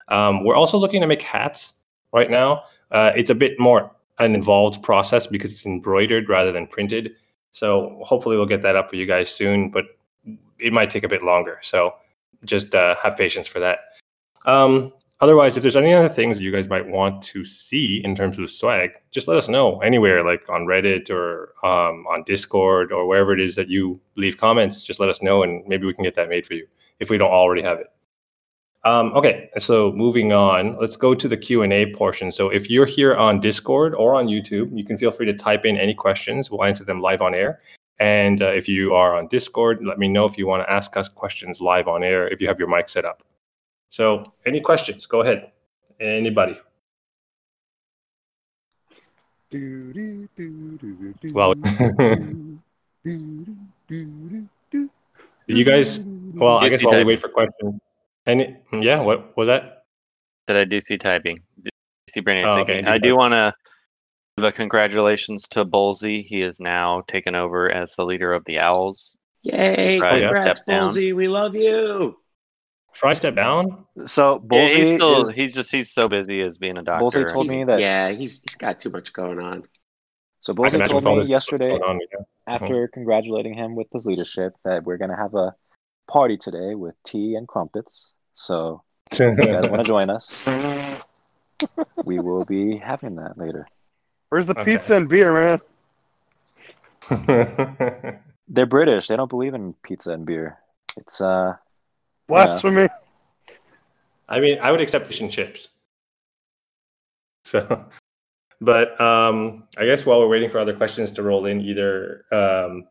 [0.09, 1.75] Um, we're also looking to make hats
[2.13, 2.65] right now.
[2.91, 7.13] Uh, it's a bit more an involved process because it's embroidered rather than printed.
[7.53, 9.85] So hopefully we'll get that up for you guys soon, but
[10.59, 11.59] it might take a bit longer.
[11.63, 11.95] So
[12.45, 13.79] just uh, have patience for that.
[14.45, 18.15] Um, otherwise, if there's any other things that you guys might want to see in
[18.15, 22.93] terms of swag, just let us know anywhere, like on Reddit or um, on Discord
[22.93, 24.83] or wherever it is that you leave comments.
[24.83, 26.67] Just let us know, and maybe we can get that made for you
[27.01, 27.87] if we don't already have it.
[28.85, 32.31] Um, okay, so moving on, let's go to the Q and A portion.
[32.31, 35.65] So if you're here on Discord or on YouTube, you can feel free to type
[35.65, 36.51] in any questions.
[36.51, 37.61] We'll answer them live on air.
[38.01, 40.97] And uh, if you are on Discord, let me know if you want to ask
[40.97, 43.25] us questions live on air if you have your mic set up.
[43.91, 45.07] So, any questions?
[45.07, 45.51] Go ahead.
[46.01, 46.59] Anybody?
[51.33, 51.55] Well,
[55.47, 56.01] you guys-
[56.35, 57.81] Well, I guess Juicy while we wait for questions.
[58.27, 59.85] Any, yeah, what was that?
[60.47, 61.41] That I do see typing.
[61.63, 61.71] Do
[62.11, 62.85] see Brandon Oh, thinking.
[62.85, 63.55] do I do want to
[64.37, 66.23] give a congratulations to Bolsey.
[66.25, 69.17] He is now taken over as the leader of the Owls.
[69.43, 69.99] Yay!
[69.99, 70.91] Right, Congrats, step down.
[70.91, 71.15] Ballsy.
[71.15, 72.19] We love you.
[72.99, 73.85] Fry step down?
[74.07, 77.05] So Yeah, he's Bolsey, still is- he's just he's so busy as being a doctor.
[77.25, 77.81] Bolsey told He's- me that.
[77.81, 79.63] Yeah, he's he's got too much going on.
[80.41, 82.19] So I Bolsey told me this stuff that's yesterday on, yeah.
[82.47, 85.55] after congratulating him with his leadership that we're gonna have a
[86.09, 88.13] party today with tea and crumpets.
[88.35, 88.83] So
[89.13, 90.49] if you guys want to join us,
[92.05, 93.69] we will be having that later.
[94.31, 94.77] Where's the Okay.
[94.77, 95.61] pizza and beer, man?
[98.49, 99.07] They're British.
[99.09, 100.59] They don't believe in pizza and beer.
[100.97, 101.55] It's uh
[102.29, 102.89] Blasphemy.
[104.29, 105.69] I mean, I would accept fish and chips.
[107.45, 107.87] So,
[108.61, 112.85] but um, I guess while we're waiting for other questions to roll in, either um,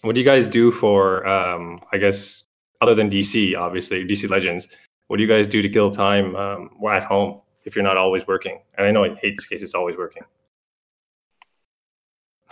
[0.00, 2.48] what do you guys do for, um, I guess,
[2.80, 4.66] other than DC, obviously, DC Legends,
[5.06, 8.26] what do you guys do to kill time um, at home if you're not always
[8.26, 8.60] working?
[8.76, 10.24] And I know in Hate's case, it's always working.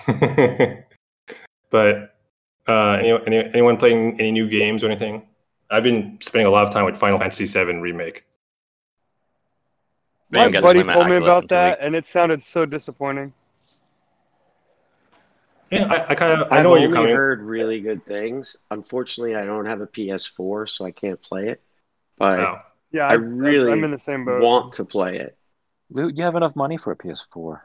[1.70, 2.14] but
[2.68, 5.26] uh, any, any, anyone playing any new games or anything?
[5.71, 8.25] I've been spending a lot of time with Final Fantasy VII Remake.
[10.33, 11.87] My Man, buddy swim at told me about that, weeks.
[11.87, 13.33] and it sounded so disappointing.
[15.71, 17.14] Yeah, I, I kind of I I've know you're coming.
[17.14, 18.57] heard really good things.
[18.71, 21.61] Unfortunately, I don't have a PS4, so I can't play it.
[22.18, 22.59] But Oh.
[22.93, 24.43] Yeah, I really I'm in the same boat.
[24.43, 25.37] want to play it.
[25.91, 27.61] Luke, you have enough money for a PS4.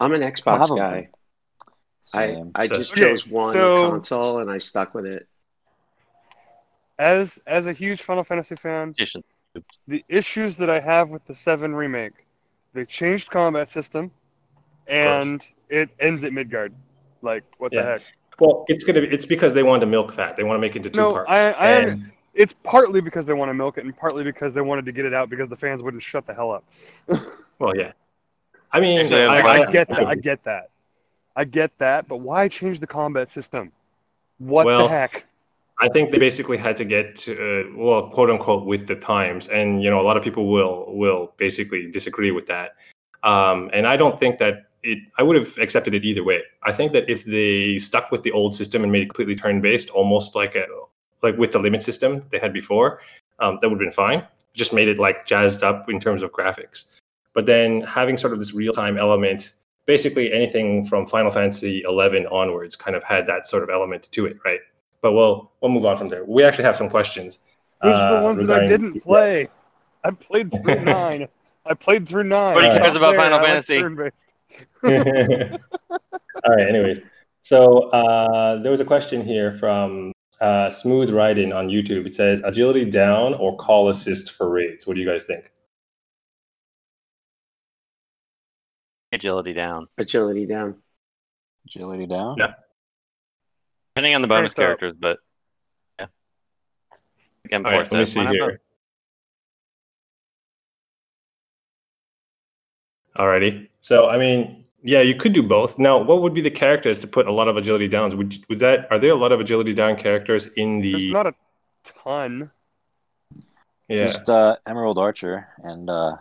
[0.00, 1.10] I'm an I'll Xbox have a- guy.
[2.14, 5.28] I, I So- just Okay, chose one so- console and I stuck with it.
[6.98, 8.94] As as a huge Final Fantasy fan,
[9.88, 12.12] the issues that I have with the Seven remake,
[12.74, 14.10] they changed combat system,
[14.86, 16.70] and it ends at Midgar.
[17.22, 17.82] Like what Yeah.
[17.82, 18.02] the heck?
[18.38, 19.08] Well, it's gonna be.
[19.08, 20.36] It's because they want to milk that.
[20.36, 21.30] They want to make it into two No, parts.
[21.30, 24.62] I- I And- It's partly because they want to milk it, and partly because they
[24.62, 26.64] wanted to get it out because the fans wouldn't shut the hell up.
[27.58, 27.92] well, yeah.
[28.72, 30.06] I mean, Yeah, I, I, I, get that.
[30.06, 30.70] I get that.
[31.36, 32.08] I get that.
[32.08, 33.70] But why change the combat system?
[34.38, 35.26] What Well, the heck?
[35.80, 39.48] I think they basically had to get to, uh, well, quote unquote, with the times,
[39.48, 42.72] and you know, a lot of people will will basically disagree with that.
[43.22, 44.98] Um, and I don't think that it.
[45.18, 46.42] I would have accepted it either way.
[46.62, 49.60] I think that if they stuck with the old system and made it completely turn
[49.60, 50.66] based, almost like a
[51.22, 53.00] like with the limit system they had before,
[53.38, 54.26] um, that would have been fine.
[54.54, 56.84] Just made it like jazzed up in terms of graphics.
[57.34, 59.54] But then having sort of this real time element,
[59.86, 64.26] basically anything from Final Fantasy 11 onwards, kind of had that sort of element to
[64.26, 64.60] it, right?
[65.02, 66.24] But we'll we'll move on from there.
[66.24, 67.40] We actually have some questions.
[67.82, 69.48] Those are the uh, ones that I didn't play.
[70.04, 71.28] I played through nine.
[71.66, 72.54] I played through nine.
[72.54, 73.16] Nobody I cares was about.
[73.16, 73.78] Final Fantasy.
[76.44, 76.68] All right.
[76.68, 77.00] Anyways,
[77.42, 82.06] so uh, there was a question here from uh, Smooth Riding on YouTube.
[82.06, 84.86] It says agility down or call assist for raids.
[84.86, 85.50] What do you guys think?
[89.12, 89.88] Agility down.
[89.98, 90.76] Agility down.
[91.66, 92.36] Agility down.
[92.38, 92.54] Yeah.
[93.94, 94.78] Depending on the bonus Strength up.
[94.80, 95.18] characters, but
[95.98, 96.06] yeah.
[97.44, 97.92] Again, All right.
[97.92, 98.60] Let me see here.
[103.16, 103.68] Alrighty.
[103.80, 105.78] So I mean, yeah, you could do both.
[105.78, 108.14] Now, what would be the characters to put a lot of agility downs?
[108.14, 111.26] Would would that are there a lot of agility down characters in There's the not
[111.26, 111.34] a
[111.84, 112.50] ton.
[113.88, 114.06] yeah?
[114.06, 116.16] Just uh, Emerald Archer and uh,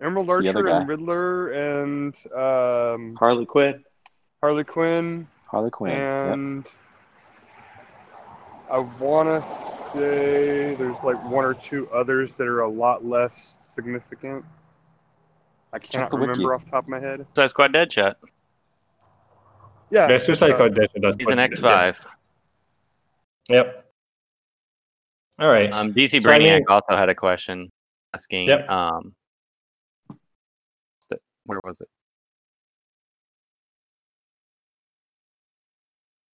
[0.00, 3.84] Emerald Archer and Riddler and um, Harley Quinn.
[4.40, 6.62] Harley Quinn Harley Quinn.
[6.64, 6.72] Yep.
[8.70, 9.42] And I want to
[9.92, 14.44] say there's like one or two others that are a lot less significant.
[15.72, 16.28] I cannot the wiki.
[16.30, 17.26] remember off the top of my head.
[17.34, 18.14] Suicide Squad Deadshot.
[19.90, 21.92] Yeah, Yeah, Suicide uh, Squad does- does He's an a X bit, yeah.
[21.92, 22.06] five.
[23.48, 23.86] Yep.
[25.40, 25.72] All right.
[25.72, 27.70] Um, DC So, I Brainiac mean- also had a question
[28.14, 28.48] asking.
[28.48, 28.68] Yep.
[28.70, 29.14] Um,
[31.44, 31.88] where was it?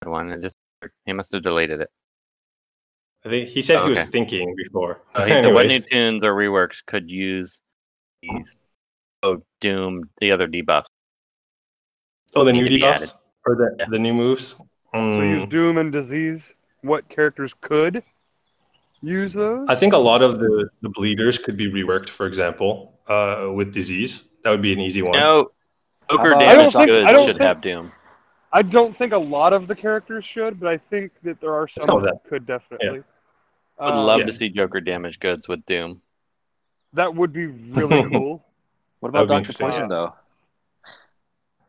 [0.08, 0.30] One.
[0.32, 0.56] It just
[1.06, 1.90] he must have deleted it.
[3.26, 5.02] I think he said he was thinking before.
[5.14, 7.60] Uh, he said, "What new tunes or reworks could use
[8.22, 8.56] these?
[9.24, 10.84] Oh, Doom, the other debuffs.
[12.36, 13.12] Oh, the new debuffs
[13.44, 13.86] or the Yeah.
[13.90, 14.54] the new moves.
[14.94, 16.54] So use Mm, Doom and Disease.
[16.82, 18.02] What characters could
[19.02, 19.66] use those?
[19.68, 22.08] I think a lot of the the bleeders could be reworked.
[22.10, 25.18] For example, uh, with disease, that would be an easy one.
[25.18, 25.48] No,
[26.08, 27.90] Joker about- damage think- goods I don't should think- have Doom.
[28.52, 31.66] I don't think a lot of the characters should, but I think that there are
[31.68, 33.00] some, Some of that could definitely.
[33.00, 33.02] I
[33.78, 34.26] would Um, love yeah.
[34.26, 36.00] to see Joker damage goods with Doom.
[36.92, 38.44] That would be really cool.
[39.00, 39.66] What about Doctor interesting.
[39.70, 40.14] Poison though?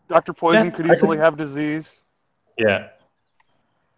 [0.10, 2.00] Doctor Poison Yeah, could I could- easily have disease
[2.58, 2.90] Yeah.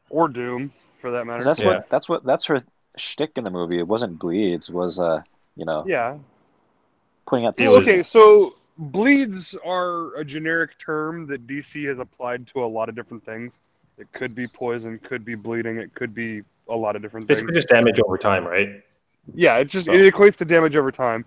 [0.10, 1.43] or Doom, for that matter.
[1.43, 1.68] that's Yeah.
[1.68, 2.62] what that's what that's her
[2.97, 3.78] shtick in the movie.
[3.80, 4.70] It wasn't bleeds.
[4.70, 5.22] Was uh
[5.55, 6.18] you know yeah.
[7.28, 11.99] putting out the Well, was- okay, so bleeds are a generic term that DC has
[11.99, 13.60] applied to a lot of different things.
[13.99, 17.53] It could be poison, could be bleeding, it could be a lot of different Basically,
[17.53, 17.65] things.
[17.65, 18.70] just damage over time, right?
[19.34, 21.26] Yeah, it just So- it equates to damage over time.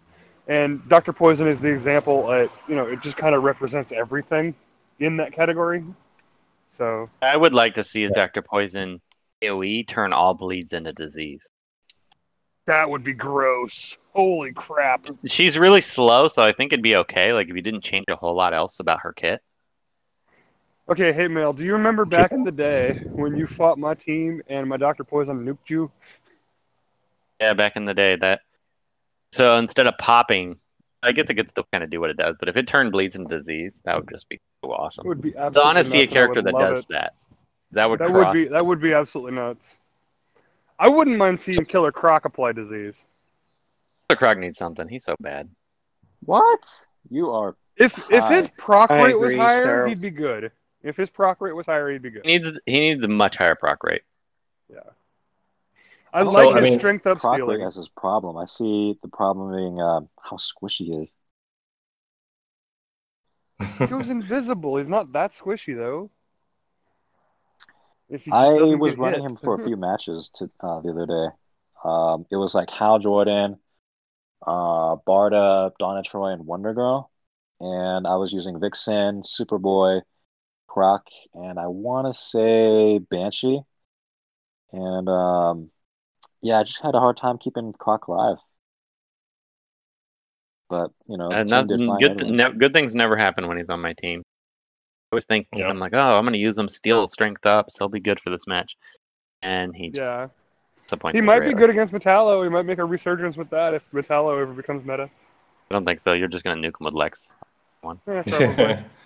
[0.49, 2.27] And Doctor Poison is the example.
[2.29, 4.55] Uh, you know, it just kind of represents everything
[4.99, 5.85] in that category.
[6.71, 9.01] So I would like to see his Doctor Poison
[9.43, 11.49] AOE turn all bleeds into disease.
[12.67, 13.99] that would be gross.
[14.15, 15.07] Holy crap!
[15.27, 17.33] She's really slow, so I think it'd be okay.
[17.33, 19.41] Like if you didn't change a whole lot else about her kit.
[20.93, 24.43] Okay, hey Mel, do you remember back in the day when you fought my team
[24.49, 25.91] and my Doctor Poison nuked you?
[27.41, 28.41] Yeah, back in the day that.
[29.33, 30.59] So instead of popping,
[31.03, 32.93] I guess it could still kind of do what it does, but if it turned
[32.93, 35.07] bleeds into disease, that would just be so It awesome.
[35.09, 35.75] would be So I absolutely.
[35.75, 36.89] want to see a nuts, and I character that does it.
[36.91, 37.15] that.
[37.71, 38.35] That would That cross.
[38.35, 39.81] would be that would be absolutely nuts.
[40.79, 43.03] I wouldn't mind seeing Killer Croc apply disease.
[44.11, 44.89] The Croc needs something.
[44.89, 45.49] He's so bad.
[46.27, 46.69] What?
[47.09, 48.53] You are If if his Hi.
[48.59, 49.89] proc rate was agree, he's higher, terrible.
[49.89, 50.53] he'd be good.
[50.83, 52.25] If his proc rate was higher, he'd be good.
[52.25, 54.03] He needs he needs a much higher proc rate.
[54.69, 54.93] Yeah.
[56.13, 57.61] I So, like I his mean, strength up Croc stealing.
[57.61, 58.37] has his problem.
[58.37, 61.15] I see the problem being um, how squishy he is.
[63.77, 64.77] He goes invisible.
[64.79, 66.11] He's not that squishy though.
[68.09, 69.25] If he I was running hit.
[69.25, 71.37] him for a few matches to uh, the other day.
[71.85, 73.59] Um, it was like Hal Jordan,
[74.47, 77.11] uh, Barda, Donna Troy, and Wonder Girl,
[77.61, 80.03] and I was using Vixen, Superboy,
[80.73, 81.03] Croc,
[81.35, 83.61] and I want to say Banshee,
[84.73, 85.71] and um,
[86.41, 88.39] yeah, I just had a hard time keeping Croc alive.
[90.71, 92.37] But you know, the And team not, good, anyway.
[92.37, 94.23] ne- good things never happen when he's on my team.
[95.13, 95.69] I was thinking, Yeah.
[95.69, 98.31] I'm like, oh, I'm gonna use him steal strength up, so he'll be good for
[98.31, 98.75] this match.
[99.43, 100.29] And he Yeah.
[100.85, 102.43] disappoints He me might be good against Metallo.
[102.45, 105.11] He might make a resurgence with that if Metallo ever becomes meta.
[105.71, 106.15] I don't think so.
[106.15, 107.31] You're just gonna nuke him with Lex.
[108.09, 108.79] Eh, probably.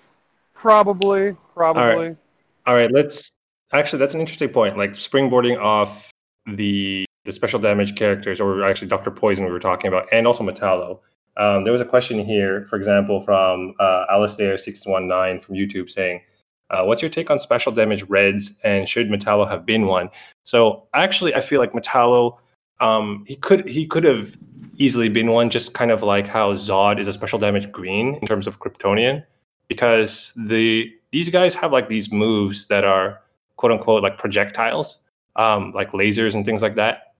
[0.56, 1.36] probably.
[1.54, 1.82] Probably.
[1.82, 2.16] All right.
[2.66, 3.32] All right, let's
[3.72, 4.76] actually that's an interesting point.
[4.76, 6.10] Like springboarding off
[6.46, 10.42] the the special damage characters, or actually Doctor Poison we were talking about, and also
[10.42, 11.00] Metallo.
[11.36, 15.54] Um, there was a question here, for example, from uh, Alistair six one nine from
[15.54, 16.22] YouTube saying,
[16.70, 20.08] uh, "What's your take on special damage reds, and should Metallo have been one?"
[20.44, 22.38] So actually, I feel like Metallo,
[22.80, 24.36] um, he could he could have
[24.78, 28.26] easily been one, just kind of like how Zod is a special damage green in
[28.26, 29.24] terms of Kryptonian
[29.68, 33.20] because the these guys have like these moves that are
[33.56, 34.98] quote unquote like projectiles,
[35.36, 37.14] um, like lasers and things like that.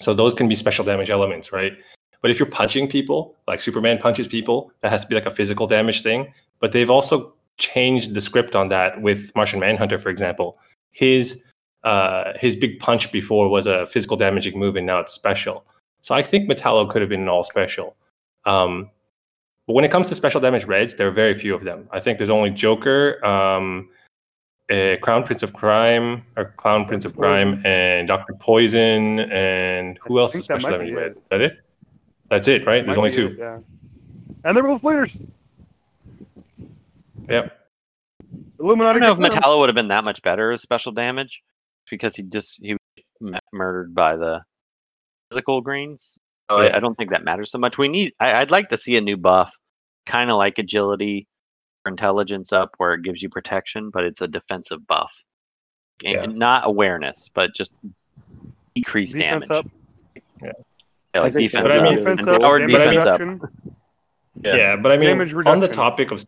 [0.00, 1.72] So those can be special damage elements, right?
[2.20, 5.30] But if you're punching people, like Superman punches people, that has to be like a
[5.30, 6.32] physical damage thing.
[6.58, 10.58] But they've also changed the script on that with Martian Manhunter, for example.
[10.90, 11.42] His
[11.84, 15.66] uh, his big punch before was a physical damaging move, and now it's special.
[16.00, 17.94] So I think Metallo could have been an all special.
[18.46, 18.90] Um,
[19.66, 21.88] but when it comes to special damage reds, there are very few of them.
[21.90, 23.88] I think there's only Joker, um,
[24.70, 30.18] uh, Crown Prince of Crime, or Clown Prince of Crime, and Doctor Poison, and who
[30.18, 31.12] I else is special damage be red?
[31.12, 31.16] it.
[31.16, 31.58] Is that it?
[32.30, 32.84] That's it, right?
[32.84, 33.28] There's only two.
[33.28, 33.58] it, yeah.
[34.44, 35.16] And they're both leaders.
[37.28, 37.58] Yep.
[38.60, 38.88] Illuminati.
[38.88, 39.44] I don't know if confirmed.
[39.44, 41.42] Metallo would have been that much better as special damage
[41.90, 42.76] because he just he
[43.20, 44.42] was murdered by the
[45.30, 46.18] physical greens.
[46.50, 46.68] So Yeah.
[46.74, 47.78] I, I don't think that matters so much.
[47.78, 48.12] We need.
[48.20, 49.52] I, I'd like to see a new buff,
[50.06, 51.26] kind of like agility
[51.84, 55.12] or intelligence up, where it gives you protection, but it's a defensive buff.
[56.04, 56.26] And Yeah.
[56.26, 57.72] Not awareness, but just
[58.74, 59.50] decrease Defense damage.
[59.50, 59.66] up.
[60.42, 60.52] Yeah,
[61.14, 61.82] I like think defense But I up.
[61.82, 62.36] mean- defense up.
[62.36, 63.20] Empowered defense up.
[64.42, 64.56] Yeah.
[64.56, 64.76] Yeah.
[64.76, 66.24] but I mean, on the topic of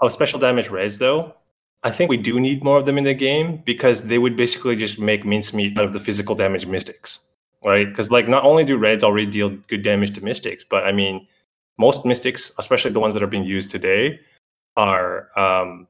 [0.00, 1.34] of special damage reds, though,
[1.82, 4.76] I think we do need more of them in the game because they would basically
[4.76, 7.20] just make mincemeat out of the physical damage mystics,
[7.64, 7.88] right?
[7.88, 11.26] Because like not only do reds already deal good damage to mystics, but I mean,
[11.78, 14.20] most mystics, especially the ones that are being used today,
[14.76, 15.86] are um,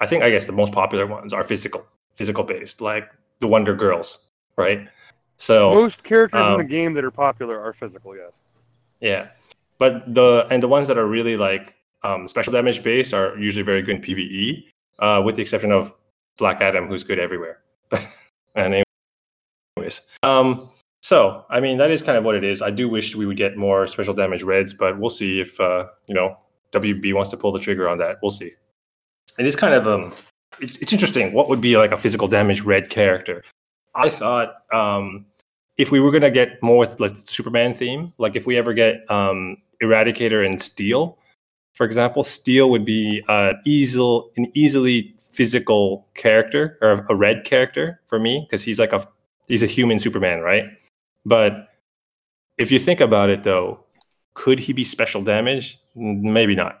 [0.00, 3.10] I think I guess the most popular ones are physical, physical based, like
[3.40, 4.18] the Wonder Girls,
[4.56, 4.88] right?
[5.36, 8.16] So Most characters in um, the game that are popular are physical.
[8.16, 8.32] Yes.
[9.00, 9.28] yeah,
[9.78, 13.64] but the and the ones that are really like um, special damage based are usually
[13.64, 14.64] very good in PVE,
[15.00, 15.92] uh, with the exception of
[16.38, 17.60] Black Adam, who's good everywhere.
[18.54, 18.84] and
[19.76, 20.70] anyways, um,
[21.04, 22.62] so I mean that is kind of what it is.
[22.62, 25.86] I do wish we would get more special damage reds, but we'll see if uh,
[26.06, 26.38] you know
[26.72, 28.16] WB wants to pull the trigger on that.
[28.22, 28.52] We'll see.
[29.38, 30.14] It is kind of um
[30.60, 31.34] it's, it's interesting.
[31.34, 33.44] What would be like a physical damage red character?
[33.94, 35.26] I thought um,
[35.76, 39.08] if we were gonna get more with like Superman theme, like if we ever get
[39.10, 41.18] um, Eradicator and Steel,
[41.74, 48.00] for example, Steel would be uh, easel an easily physical character or a red character
[48.06, 49.06] for me because he's like a
[49.48, 50.64] he's a human Superman, right?
[51.26, 51.68] But
[52.58, 53.84] if you think about it, though,
[54.34, 55.78] could he be special damage?
[55.94, 56.80] Maybe not.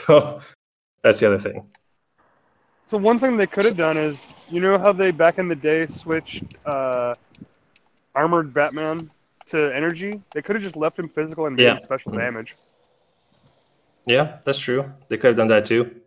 [0.08, 0.40] Oh,
[1.02, 1.66] that's the other thing.
[2.88, 5.54] So one thing they could have done is, you know how they back in the
[5.54, 7.14] day switched uh,
[8.14, 9.10] armored Batman
[9.48, 10.22] to energy?
[10.32, 11.78] They could have just left him physical and made Yeah.
[11.78, 12.18] special Mhm.
[12.18, 12.56] damage.
[14.06, 14.90] Yeah, that's true.
[15.08, 16.00] They could have done that too.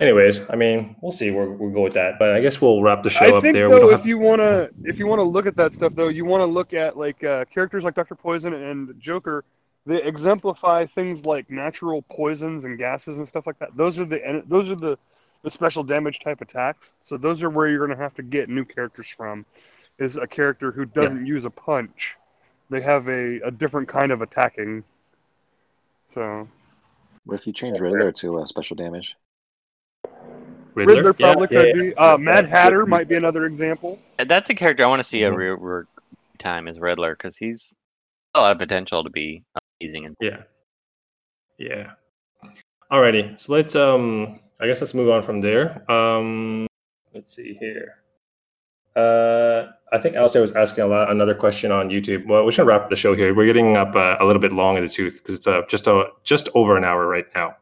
[0.00, 2.18] Anyways, I mean, we'll see where we'll go with that.
[2.20, 3.68] But I guess we'll wrap the show I up think there.
[3.68, 6.08] We though, don't if have- you wanna if you wanna look at that stuff though,
[6.08, 9.44] you wanna look at like uh, characters like Doctor Poison and Joker.
[9.86, 13.76] They exemplify things like natural poisons and gases and stuff like that.
[13.76, 14.96] Those are the those are the
[15.42, 16.94] the special damage type attacks.
[17.00, 19.46] So those are where you're gonna have to get new characters from.
[19.98, 22.14] Is a character who doesn't use a punch.
[22.70, 24.84] They have a, a different kind of attacking.
[26.14, 26.46] So
[27.24, 29.16] What if you change Riddler to uh, special damage?
[30.78, 31.82] Riddler, Riddler Yeah, probably yeah, could yeah.
[31.90, 31.94] be.
[31.96, 32.50] Uh, Mad Yeah.
[32.50, 33.98] Hatter might be another example.
[34.18, 35.26] That's a character I want to see Mhm.
[35.32, 35.84] every every
[36.38, 37.74] time is Riddler because he's
[38.34, 39.42] a lot of potential to be
[39.80, 40.06] amazing.
[40.06, 40.42] And Yeah.
[41.58, 41.90] Yeah.
[42.90, 43.38] Alrighty.
[43.40, 45.90] So let's um I guess let's move on from there.
[45.90, 46.66] Um
[47.14, 47.96] let's see here.
[48.96, 52.26] Uh I think Alistair was asking a lot another question on YouTube.
[52.26, 53.34] Well, we should wrap the show here.
[53.34, 55.86] We're getting up uh, a little bit long in the tooth because it's uh, just
[55.86, 57.56] a just over an hour right now.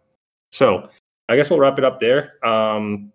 [0.51, 0.89] So
[1.29, 2.45] I guess we'll wrap it up there.
[2.47, 3.13] Um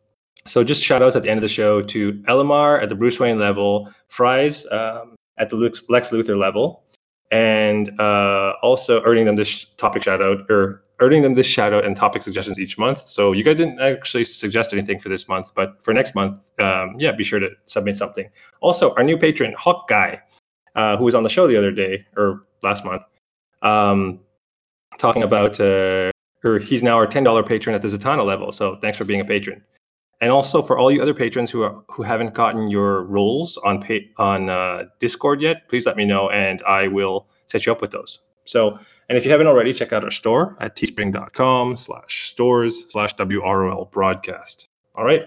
[0.48, 3.20] so just shout outs at the end of the show to Elamar at the Bruce
[3.20, 6.84] Wayne level, Fries um, at the Lex Luthor level,
[7.32, 11.86] and uh, also earning them this topic shout out or earning them this shout out
[11.86, 13.10] and topic suggestions each month.
[13.10, 16.96] So you guys didn't actually suggest anything for this month, but for next month, um,
[16.98, 18.30] yeah, be sure to submit something.
[18.62, 20.22] Also, our new patron Hawk Guy,
[20.76, 23.04] uh, who was on the show the other day or last month,
[23.62, 24.20] um,
[24.98, 26.12] talking about, uh,
[26.44, 28.52] or he's now our ten dollar patron at the Zatanna level.
[28.52, 29.64] So thanks for being a patron.
[30.22, 33.82] And also for all you other patrons who are who haven't gotten your roles on
[33.82, 37.82] pa- on uh, Discord yet, please let me know, and I will set you up
[37.82, 38.20] with those.
[38.46, 38.80] So,
[39.10, 43.92] and if you haven't already, check out our store at teespring.com slash stores slash WROL
[43.92, 44.68] broadcast.
[44.96, 45.24] All right.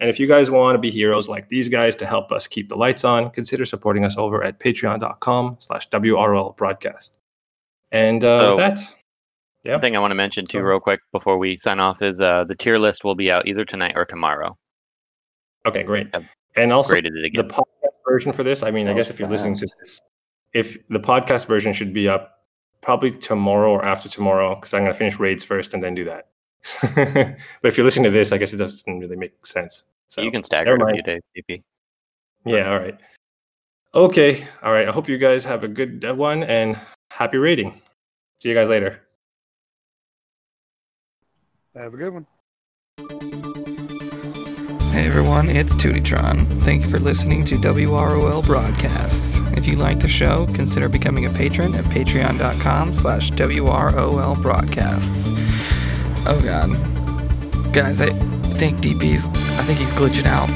[0.00, 2.68] And if you guys want to be heroes like these guys to help us keep
[2.68, 7.14] the lights on, consider supporting us over at patreon.com slash WROL broadcast.
[7.92, 8.94] And uh, with that,
[9.66, 9.72] yeah.
[9.72, 12.20] One thing I want to mention too, Go real quick, before we sign off, is
[12.20, 14.56] uh, the tier list will be out either tonight or tomorrow.
[15.66, 16.08] Okay, great.
[16.14, 17.64] I've And also, Graded it the podcast
[18.08, 20.00] version for this, I mean, I guess was if you're listening to this,
[20.52, 22.44] if the podcast version should be up
[22.80, 26.04] probably tomorrow or after tomorrow, because I'm going to finish raids first and then do
[26.04, 26.28] that.
[27.62, 29.82] but if you're listening to this, I guess it doesn't really make sense.
[30.08, 31.62] So you can stagger it a few days, DP.
[32.44, 32.98] Yeah, all right.
[33.94, 34.88] Okay, all right.
[34.88, 36.78] I hope you guys have a good one and
[37.10, 37.80] happy raiding.
[38.38, 39.05] See you guys later.
[41.76, 42.26] Have a good one.
[44.92, 46.62] Hey everyone, it's Tootytron.
[46.62, 49.38] Thank you for listening to WROL Broadcasts.
[49.58, 55.28] If you like the show, consider becoming a patron at patreon.com slash WROL Broadcasts.
[56.26, 56.70] Oh god.
[57.74, 58.08] Guys, I
[58.56, 60.48] think DP's, I think he's glitching out.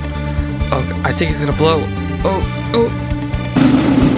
[0.73, 1.83] Oh, I think he's gonna blow.
[2.25, 4.10] Oh, oh.